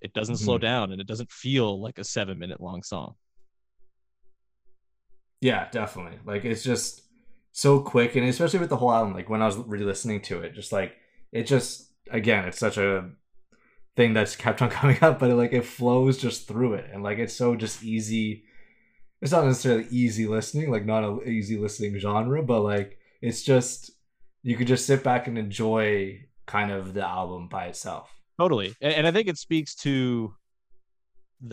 [0.00, 0.44] it doesn't mm-hmm.
[0.44, 3.14] slow down and it doesn't feel like a seven minute long song.
[5.40, 6.18] Yeah definitely.
[6.24, 7.02] Like it's just
[7.52, 10.54] so quick and especially with the whole album like when i was re-listening to it
[10.54, 10.94] just like
[11.32, 13.10] it just again it's such a
[13.96, 17.02] thing that's kept on coming up but it, like it flows just through it and
[17.02, 18.44] like it's so just easy.
[19.20, 23.90] It's not necessarily easy listening like not a easy listening genre but like it's just
[24.42, 28.10] you could just sit back and enjoy kind of the album by itself.
[28.38, 30.34] Totally, and, and I think it speaks to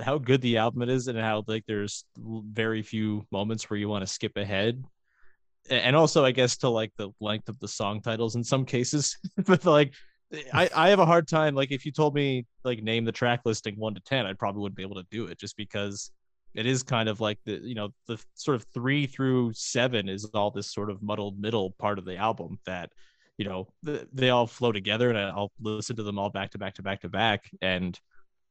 [0.04, 4.06] how good the album is and how like there's very few moments where you want
[4.06, 4.84] to skip ahead.
[5.70, 9.18] And also i guess to like the length of the song titles in some cases.
[9.46, 9.94] But like
[10.54, 13.42] I, I have a hard time like if you told me like name the track
[13.46, 16.12] listing one to ten i probably wouldn't be able to do it just because
[16.56, 20.26] it is kind of like the you know the sort of three through seven is
[20.34, 22.92] all this sort of muddled middle part of the album that
[23.38, 26.74] you know they all flow together and i'll listen to them all back to back
[26.76, 27.50] to back to back.
[27.62, 28.00] And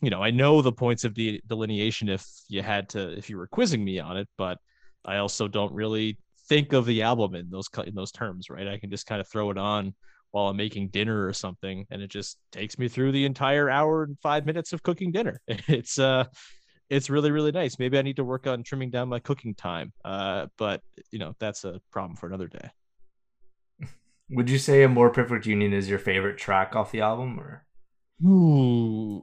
[0.01, 3.39] you know i know the points of the delineation if you had to if you
[3.39, 4.59] were quizzing me on it but
[5.05, 8.69] i also don't really think of the album in those in those terms right?
[8.69, 9.95] I can just kind of throw it on
[10.33, 14.03] while i'm making dinner or something and it just takes me through the entire hour
[14.03, 15.41] and five minutes of cooking dinner.
[15.69, 16.25] It's uh
[16.91, 19.93] it's really really nice maybe i need to work on trimming down my cooking time
[20.05, 22.69] uh, but you know that's a problem for another day
[24.31, 27.67] Would you say a more perfect union is your favorite track off the album, or?
[28.25, 29.23] Ooh,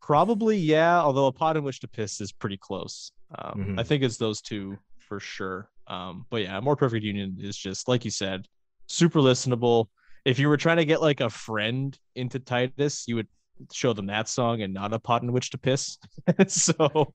[0.00, 1.00] probably yeah.
[1.00, 3.12] Although a pot in which to piss is pretty close.
[3.38, 3.80] Um, Mhm.
[3.80, 5.68] I think it's those two for sure.
[5.86, 8.46] Um, but yeah, more perfect union is just like you said,
[8.86, 9.88] super listenable.
[10.24, 13.28] If you were trying to get like a friend into Titus, you would
[13.72, 15.98] show them that song and not a pot in which to piss.
[16.46, 17.12] so,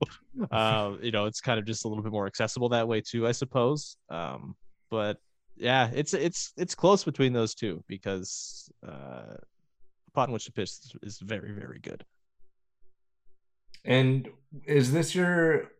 [0.52, 3.28] uh, you know, it's kind of just a little bit more accessible that way too,
[3.28, 3.98] I suppose.
[4.10, 4.56] Um,
[4.90, 5.18] but
[5.56, 9.36] yeah, it's it's it's close between those two because uh,
[10.14, 12.04] pot in which to piss is very very good.
[13.86, 14.30] And
[14.66, 15.72] is this your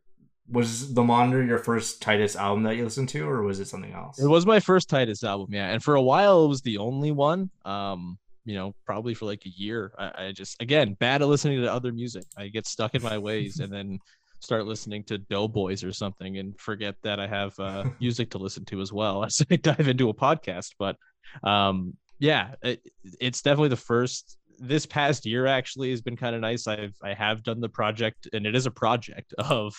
[0.50, 3.94] was the monitor your first Titus album that you listened to, or was it something
[3.94, 4.20] else?
[4.20, 7.12] It was my first Titus album, yeah, and for a while it was the only
[7.12, 7.50] one.
[7.66, 9.94] Um, you know, probably for like a year.
[9.98, 12.26] I, I just again bad at listening to other music.
[12.38, 14.00] I get stuck in my ways and then
[14.40, 18.66] start listening to Doughboys or something and forget that I have uh, music to listen
[18.66, 20.72] to as well as I dive into a podcast.
[20.78, 20.98] But
[21.44, 22.82] um, yeah, it,
[23.20, 24.38] it's definitely the first.
[24.60, 26.68] This past year actually has been kind of nice.
[26.68, 29.74] I've I have done the project, and it is a project of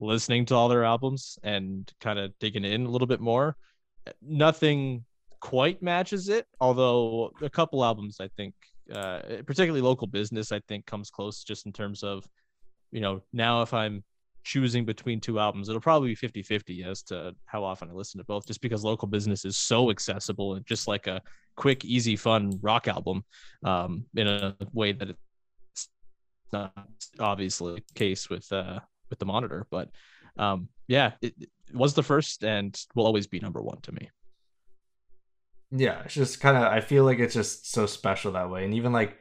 [0.00, 3.56] listening to all their albums and kind of digging in a little bit more.
[4.22, 5.04] Nothing
[5.40, 8.54] quite matches it, although a couple albums I think,
[8.92, 12.26] uh, particularly local business, I think comes close just in terms of,
[12.90, 14.02] you know, now if I'm
[14.44, 18.18] choosing between two albums, it'll probably be 50 50 as to how often I listen
[18.18, 21.20] to both, just because local business is so accessible and just like a
[21.56, 23.24] quick, easy, fun rock album
[23.62, 25.88] um, in a way that it's
[26.52, 26.72] not
[27.18, 29.66] obviously the case with uh, with the monitor.
[29.70, 29.90] But
[30.38, 34.08] um, yeah, it, it was the first and will always be number one to me.
[35.70, 36.64] Yeah, it's just kind of.
[36.64, 39.16] I feel like it's just so special that way, and even like,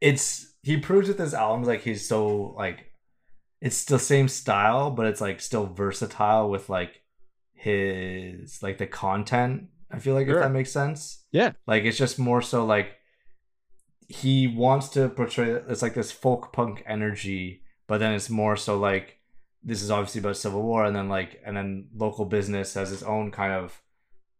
[0.00, 2.92] it's he proves with his albums like he's so like,
[3.60, 7.02] it's the same style, but it's like still versatile with like
[7.54, 9.68] his like the content.
[9.90, 10.38] I feel like Sure.
[10.38, 11.24] if that makes sense.
[11.32, 11.52] Yeah.
[11.66, 12.92] Like it's just more so like
[14.08, 18.78] he wants to portray it's like this folk punk energy, but then it's more so
[18.78, 19.18] like
[19.62, 23.02] this is obviously about civil war, and then like and then local business has its
[23.04, 23.80] own kind of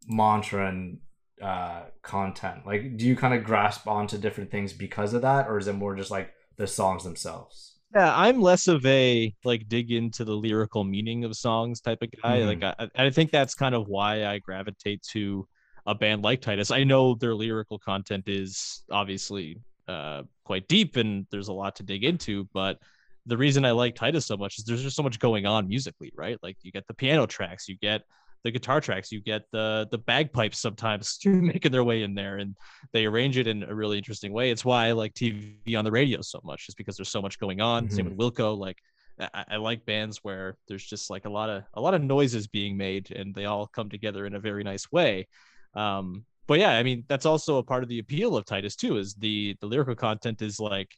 [0.09, 0.99] mantra and
[1.43, 5.59] uh content like do you kind of grasp onto different things because of that or
[5.59, 9.93] is it more just like the songs themselves Yeah, I'm less of a like dig
[9.93, 12.41] into the lyrical meaning of songs type of guy.
[12.41, 12.61] Mhm.
[12.61, 15.47] Like I, I think that's kind of why I gravitate to
[15.87, 16.71] a band like Titus.
[16.71, 21.83] I know their lyrical content is obviously uh quite deep and there's a lot to
[21.83, 22.79] dig into, but
[23.27, 26.13] the reason I like Titus so much is there's just so much going on musically,
[26.17, 26.39] right?
[26.43, 28.03] Like you get the piano tracks, you get
[28.45, 32.57] the guitar tracks, you get the the bagpipes sometimes making their way in there, and
[32.93, 34.51] they arrange it in a really interesting way.
[34.51, 37.39] It's why I like TV on the radio so much, just because there's so much
[37.39, 37.89] going on.
[37.91, 38.57] Same with Wilco.
[38.57, 38.79] Like
[39.21, 42.47] I, I like bands where there's just like a lot of a lot of noises
[42.47, 45.29] being made, and they all come together in a very nice way.
[45.75, 48.97] Um, but yeah, I mean that's also a part of the appeal of Titus too.
[48.97, 50.91] Is the the lyrical content is like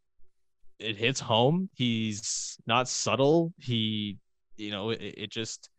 [0.78, 1.68] it hits home.
[1.74, 3.52] He's not subtle.
[3.59, 4.18] He,
[4.57, 5.70] you know, it, it just.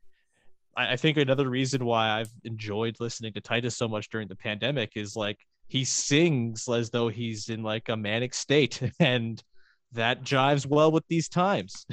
[0.76, 4.36] I I think another reason why I've enjoyed listening to Titus so much during the
[4.36, 9.42] pandemic is like he sings as though he's in like a manic state, and
[9.94, 11.86] that jives well with these times.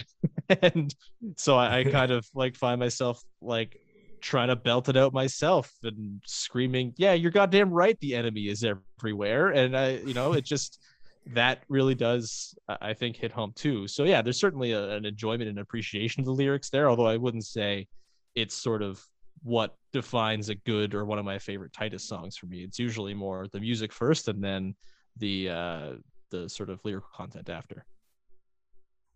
[0.62, 0.95] and
[1.37, 3.79] so I, I kind of like find myself like
[4.21, 7.99] trying to belt it out myself and screaming, "Yeah, you're goddamn right.
[8.01, 10.79] The enemy is everywhere." And I, you know, it just
[11.27, 13.87] that really does I think hit home too.
[13.87, 17.16] So yeah, there's certainly a, an enjoyment and appreciation of the lyrics there, although I
[17.16, 17.87] wouldn't say
[18.35, 19.03] it's sort of
[19.42, 22.62] what defines a good or one of my favorite Titus songs for me.
[22.62, 24.75] It's usually more the music first and then
[25.16, 25.92] the uh
[26.31, 27.85] the sort of lyrical content after.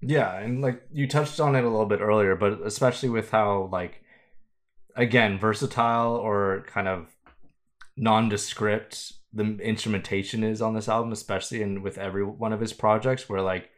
[0.02, 3.68] yeah and like you touched on it a little bit earlier but especially with how
[3.72, 4.02] like
[4.94, 7.16] again versatile or kind of
[7.96, 13.28] nondescript the instrumentation is on this album especially and with every one of his projects
[13.28, 13.70] where like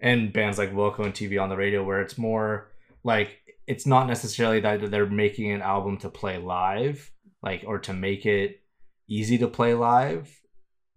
[0.00, 2.70] and bands like Wilco and TV on the radio where it's more
[3.02, 7.10] like it's not necessarily that they're making an album to play live
[7.42, 8.60] like or to make it
[9.08, 10.40] easy to play live.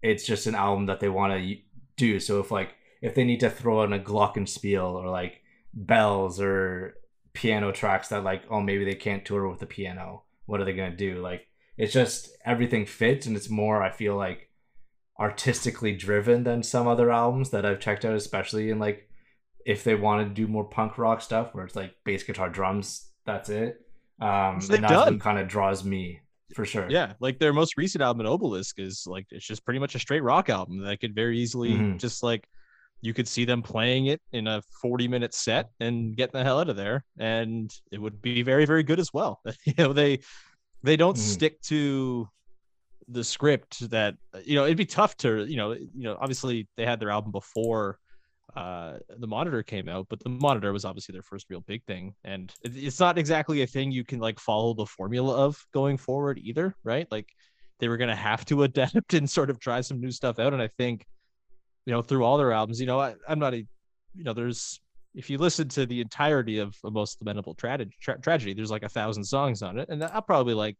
[0.02, 1.56] It's just an album that they want to
[1.96, 2.20] do.
[2.20, 6.94] So if like if they need to throw in a glockenspiel or like bells or
[7.34, 10.72] piano tracks that like oh maybe they can't tour with the piano what are they
[10.72, 11.20] to do?
[11.20, 14.50] Like it's just everything fits and it's more i feel like
[15.18, 19.07] artistically driven than some other albums that i've checked out especially in like
[19.68, 23.10] if they want to do more punk rock stuff where it's like bass guitar drums
[23.26, 23.82] that's it
[24.20, 25.20] um They've and that's done.
[25.20, 26.20] kind of draws me
[26.54, 29.94] for sure Yeah, like their most recent album, Obelisk, is like it's just pretty much
[29.94, 31.98] a straight rock album that could very easily Mhm.
[31.98, 32.48] just like
[33.02, 36.58] you could see them playing it in a 40 minute set and getting the hell
[36.58, 40.18] out of there and it would be very very good as well you know they
[40.82, 41.20] they don't Mhm.
[41.20, 42.26] stick to
[43.08, 46.84] the script that you know it'd be tough to you know you know obviously they
[46.84, 47.98] had their album before
[48.58, 52.14] uh the monitor came out but the monitor was obviously their first real big thing.
[52.24, 56.38] And it's not exactly a thing you can like follow the formula of going forward
[56.42, 57.06] either right?
[57.10, 57.28] Like
[57.78, 60.52] they were going to have to adapt and sort of try some new stuff out.
[60.52, 61.06] And i think
[61.88, 63.58] you know through all their albums you know I, i'm not a
[64.14, 64.78] you know there's
[65.14, 68.82] if you listen to the entirety of a most lamentable tra- tra- tragedy there's like
[68.82, 70.76] a thousand songs on it and i'll probably like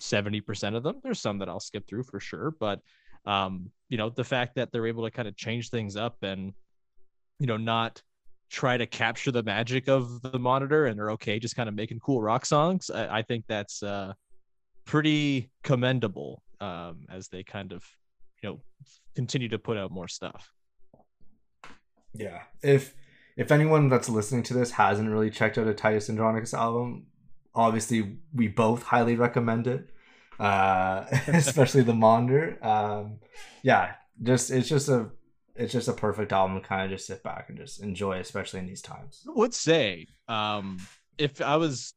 [0.00, 0.96] 70% of them.
[1.04, 2.80] There's some that i'll skip through for sure but
[3.26, 6.52] um you know the fact that they're able to kind of change things up and
[7.40, 8.00] you know not
[8.50, 11.98] try to capture the magic of the monitor and they're okay just kind of making
[12.00, 14.12] cool rock songs i, I think that's uh
[14.84, 17.84] pretty commendable um as they kind of
[18.42, 18.60] you know
[19.14, 20.52] continue to put out more stuff
[22.14, 22.40] Yeah.
[22.62, 22.94] If
[23.36, 27.06] if anyone that's listening to this hasn't really checked out a Titus Andronicus album,
[27.54, 29.88] obviously we both highly recommend it.
[30.38, 33.20] Uh especially the monitor Um
[33.62, 35.10] yeah, just it's just a
[35.60, 38.60] it's just a perfect album to kind of just sit back and just enjoy, especially
[38.60, 39.22] in these times.
[39.28, 40.78] I would say um
[41.18, 41.94] if i was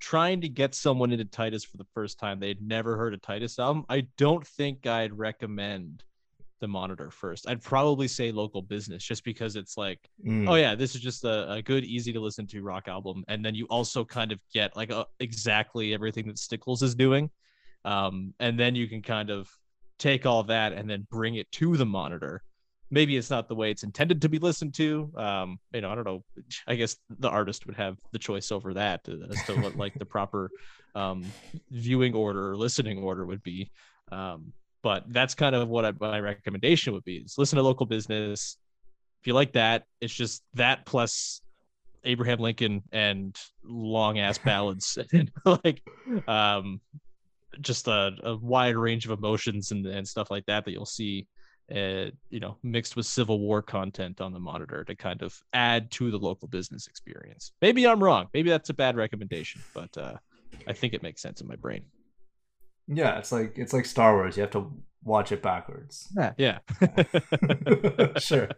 [0.00, 3.58] trying to get someone into titus for the first time they'd never heard a titus
[3.58, 6.02] album i don't think i'd recommend
[6.60, 10.48] the monitor first i'd probably say local business just because it's like Mm.
[10.50, 13.44] oh yeah this is just a, a good easy to listen to rock album and
[13.44, 17.30] then you also kind of get like uh exactly everything that stickles is doing
[17.84, 19.48] um, and then you can kind of
[19.98, 22.42] take all that and then bring it to the monitor
[22.90, 25.10] maybe it's not the way it's intended to be listened to.
[25.16, 26.24] Um, you know i don't know.
[26.66, 30.04] I guess the artist would have the choice over that as to what like the
[30.04, 30.50] proper
[30.94, 31.24] um,
[31.70, 33.70] viewing order or listening order would be.
[34.10, 37.86] Um, but that's kind of what I, my recommendation would be is listen to local
[37.86, 38.56] business.
[39.20, 41.42] If you like that, it's just that plus
[42.04, 45.82] Abraham Lincoln and long ass ballads and like
[46.28, 46.80] um
[47.60, 51.26] just a, a wide range of emotions and, and stuff like that that you'll see
[51.74, 55.90] uh, you know mixed with civil war content on the monitor to kind of add
[55.90, 60.14] to the local business experience maybe i'm wrong maybe that's a bad recommendation but uh
[60.68, 61.84] i think it makes sense in my brain
[62.88, 64.36] Yeah, it's like it's like Star Wars.
[64.36, 66.08] You have to watch it backwards.
[66.38, 66.58] yeah
[68.18, 68.48] sure.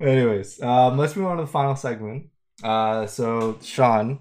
[0.00, 2.28] Anyways, um, let's move on to the final segment.
[2.62, 4.20] Uh, so Sean,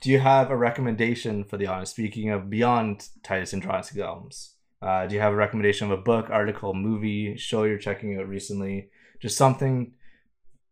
[0.00, 1.90] do you have a recommendation for the audience?
[1.90, 4.53] Speaking of beyond Titus Andronicus albums,
[4.84, 8.28] uh, do you have a recommendation of a book, article, movie, show you're checking out
[8.28, 8.90] recently?
[9.18, 9.94] Just something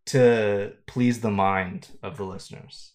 [0.06, 2.92] to please the mind of the listeners.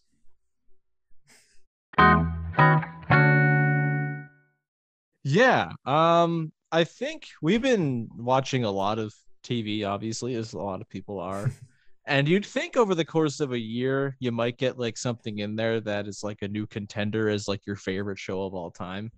[5.24, 5.72] Yeah.
[5.86, 9.12] Um, I think we've been watching a lot of
[9.44, 11.52] TV, obviously, as a lot of people are.
[12.06, 15.56] and you'd think over the course of a year, you might get like something in
[15.56, 19.12] there that is like a new contender as like your favorite show of all time.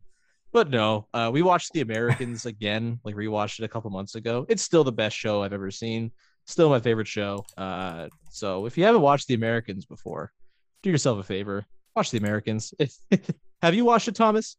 [0.52, 4.46] But no, uh, we watched The Americans again, like rewatched it a couple months ago.
[4.50, 6.12] It's still the best show I've ever seen.
[6.46, 7.46] Still my favorite show.
[7.58, 10.32] Uh, so if you haven't watched The Americans before,
[10.82, 12.74] do yourself a favor, watch The Americans.
[13.62, 14.58] Have you watched it, Thomas?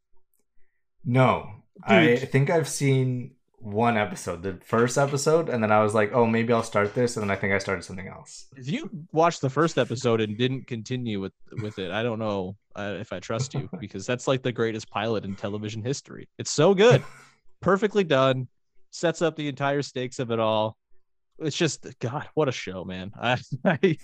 [1.04, 1.50] No,
[1.82, 6.26] I think I've seen one episode, the first episode, and then I was like, oh,
[6.26, 8.46] maybe I'll start this, and then I think I started something else.
[8.56, 11.32] if you watched the first episode and didn't continue with
[11.62, 14.90] with it, I don't know uh, if I trust you because that's like the greatest
[14.90, 16.28] pilot in television history.
[16.38, 17.02] It's so good,
[17.60, 18.48] perfectly done,
[18.90, 20.76] sets up the entire stakes of it all.
[21.38, 23.12] It's just God, what a show, man!
[23.20, 23.96] I, I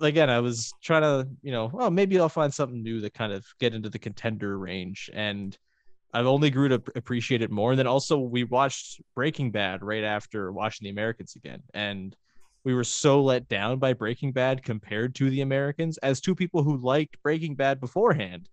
[0.00, 3.32] again, I was trying to, you know, well, maybe I'll find something new to kind
[3.32, 5.56] of get into the contender range, and
[6.12, 7.72] I've only grew to appreciate it more.
[7.72, 12.14] And then also, we watched Breaking Bad right after watching The Americans again, and
[12.64, 15.98] we were so let down by Breaking Bad compared to the Americans.
[15.98, 18.48] As two people who liked Breaking Bad beforehand,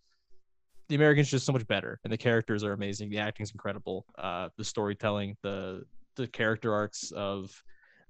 [0.90, 3.10] the Americans just so much better, and the characters are amazing.
[3.10, 4.06] The acting's incredible.
[4.18, 5.86] Uh, the storytelling, the
[6.18, 7.64] the character arcs of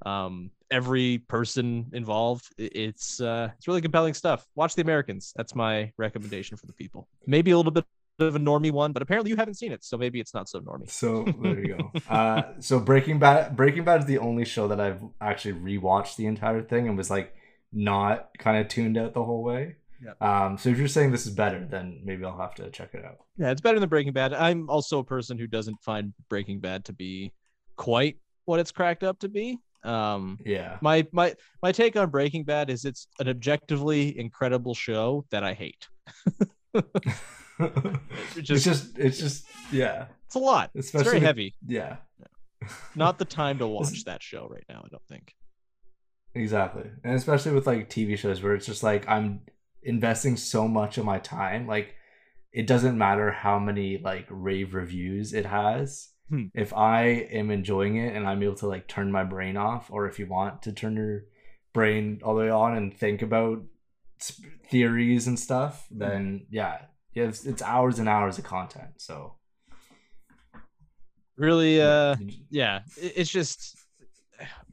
[0.05, 2.47] um, every person involved.
[2.57, 4.47] It's uh, it's really compelling stuff.
[4.55, 5.31] Watch the Americans.
[5.35, 7.07] That's my recommendation for the people.
[7.27, 7.85] Maybe a little bit
[8.21, 10.59] of a normie one, but apparently you haven't seen it, so maybe it's not so
[10.59, 10.89] normie.
[10.89, 11.91] So there you go.
[12.09, 16.25] Uh, so Breaking Bad, Breaking Bad is the only show that I've actually rewatched the
[16.25, 17.33] entire thing and was like
[17.73, 19.75] not kind of tuned out the whole way.
[20.03, 20.21] Yep.
[20.21, 23.05] Um, so if you're saying this is better, then maybe I'll have to check it
[23.05, 23.17] out.
[23.37, 24.33] Yeah, it's better than Breaking Bad.
[24.33, 27.33] I'm also a person who doesn't find Breaking Bad to be
[27.75, 29.59] quite what it's cracked up to be.
[29.83, 30.77] Um, Yeah.
[30.81, 35.53] my my my take on Breaking Bad is it's an objectively incredible show that I
[35.53, 35.87] hate.
[37.59, 40.71] it's just- just, it's just, yeah, It's a lot.
[40.73, 41.55] it's Especially very the- heavy.
[41.67, 41.97] yeah,
[42.95, 44.81] Not the time to watch that show right now.
[44.85, 45.33] I don't think.
[46.35, 46.89] exactly.
[47.03, 49.41] And especially with like TV shows where it's just like I'm
[49.83, 51.67] investing so much of my time.
[51.67, 51.95] Like
[52.53, 56.09] it doesn't matter how many like rave reviews it has.
[56.29, 56.45] Hmm.
[56.53, 60.07] If I am enjoying it and I'm able to like turn my brain off, or
[60.07, 61.23] if you want to turn your
[61.73, 63.63] brain all the way on and think about
[64.23, 66.77] sp- theories and stuff, then yeah,
[67.13, 68.91] yeah, it's, it's hours and hours of content.
[68.97, 69.35] So
[71.37, 72.15] Really, uh,
[72.49, 73.77] yeah, it- it's just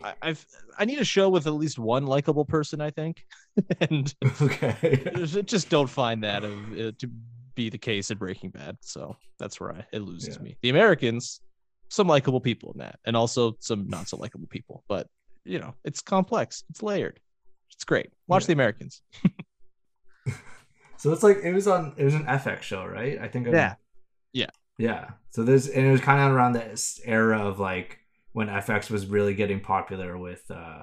[0.03, 0.45] I, I've
[0.79, 2.81] I need a show with at least one likable person.
[2.81, 3.25] I think,
[3.81, 4.13] and
[4.43, 5.13] okay.
[5.45, 7.11] Just don't find that of, uh, to
[7.55, 8.77] be the case in Breaking Bad.
[8.81, 10.43] So that's where I, it loses Yeah.
[10.43, 10.57] me.
[10.63, 11.41] The Americans,
[11.89, 14.85] some likable people in that, and also some not so likable people.
[14.89, 15.07] But
[15.45, 16.65] you know, it's complex.
[16.71, 17.19] It's layered.
[17.73, 18.11] It's great.
[18.27, 18.47] Watch Yeah.
[18.49, 19.03] the Americans.
[20.99, 23.19] So it's like it was on it was an FX show, right?
[23.21, 23.49] I think.
[23.49, 23.75] I- Yeah.
[24.33, 24.51] Yeah.
[24.79, 25.11] Yeah.
[25.31, 27.99] So there's and it was kind of around this era of like
[28.33, 30.83] when FX was really getting popular with uh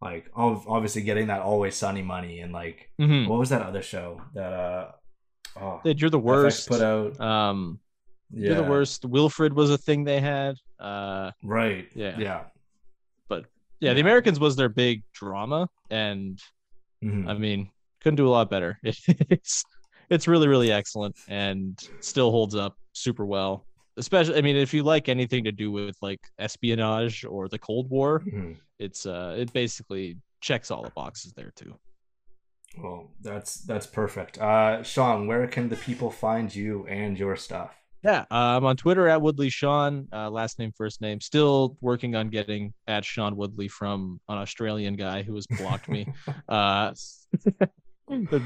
[0.00, 3.28] like obviously getting that Always Sunny money and like Mhm.
[3.28, 4.92] what was that other show that uh
[5.60, 6.68] oh Dude, you're the FX worst.
[6.68, 7.80] put out Um,
[8.32, 9.04] yeah you're the worst.
[9.04, 10.56] Wilfred was a thing they had.
[10.78, 12.18] Uh, right Yeah.
[12.18, 12.40] yeah
[13.28, 13.44] but
[13.80, 16.38] yeah, the Americans was their big drama, and
[17.02, 17.28] Mhm.
[17.28, 17.70] I mean,
[18.00, 18.78] couldn't do a lot better.
[18.84, 19.64] It's
[20.08, 23.66] it's really really excellent and still holds up super well.
[23.96, 27.90] Especially, I mean, if you like anything to do with like espionage or the Cold
[27.90, 28.56] War, Mhm.
[28.78, 31.74] it's uh, it basically checks all the boxes there too.
[32.82, 37.72] well that's that's perfect uh Sean where can the people find you and your stuff
[38.02, 41.20] Yeah, uh, I'm on Twitter at Woodley Sean, uh, last name, first name.
[41.20, 46.06] Still working on getting at Sean Woodley from an Australian guy who has blocked me.
[46.48, 46.94] uh,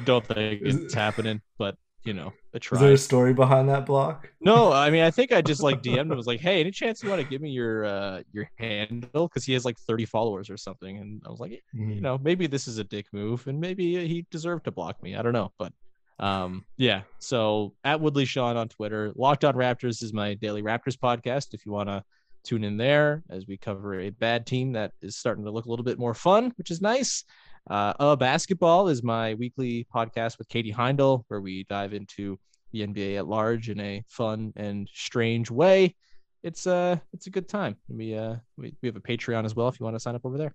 [0.04, 2.76] don't think it's happening, but you know, a try.
[2.76, 5.82] is there a story behind that block No, I mean, I think I just like
[5.82, 6.16] DM'd him.
[6.16, 9.28] Was like, hey, any chance you want to give me your uh, your handle?
[9.28, 12.46] Because he has like 30 followers or something, and I was like, you know, maybe
[12.46, 15.16] this is a dick move, and maybe he deserved to block me.
[15.16, 15.72] I don't know, but
[16.18, 17.02] um, yeah.
[17.18, 21.54] So at Woodley Sean on Twitter, Locked On Raptors is my daily Raptors podcast.
[21.54, 22.04] If you want to
[22.44, 25.70] tune in there, as we cover a bad team that is starting to look a
[25.70, 27.24] little bit more fun, which is nice.
[27.68, 32.38] Uh, uh basketball is my weekly podcast with Katie Heindl, where we dive into
[32.72, 35.94] the NBA at large in a fun and strange way.
[36.42, 37.76] It's uh it's a good time.
[37.88, 40.26] We uh we, we have a Patreon as well if you want to sign up
[40.26, 40.54] over there.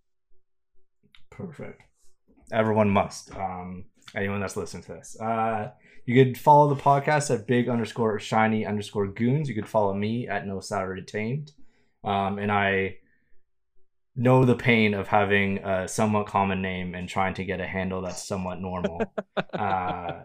[1.30, 1.82] Perfect.
[2.52, 3.36] Everyone must.
[3.36, 3.86] Um,
[4.16, 5.20] anyone that's listening to this.
[5.20, 5.72] Uh,
[6.06, 9.48] you could follow the podcast at big underscore shiny underscore goons.
[9.48, 11.52] You could follow me at no salary retained.
[12.04, 12.98] Um, and I
[14.20, 18.02] know the pain of having a somewhat common name and trying to get a handle
[18.02, 19.02] that's somewhat normal.
[19.54, 20.22] uh,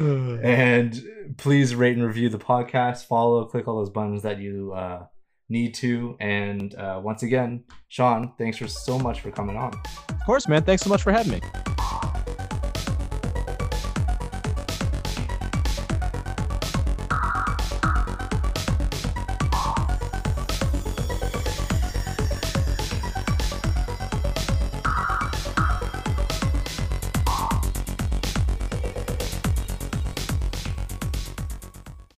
[0.00, 1.02] and
[1.36, 3.06] please rate and review the podcast.
[3.06, 5.04] Follow, click all those buttons that you uh,
[5.48, 6.16] need to.
[6.20, 9.74] And uh, once again, Sean, thanks for so much for coming on.
[10.08, 10.62] Of course, man.
[10.62, 11.73] Thanks so much for having me.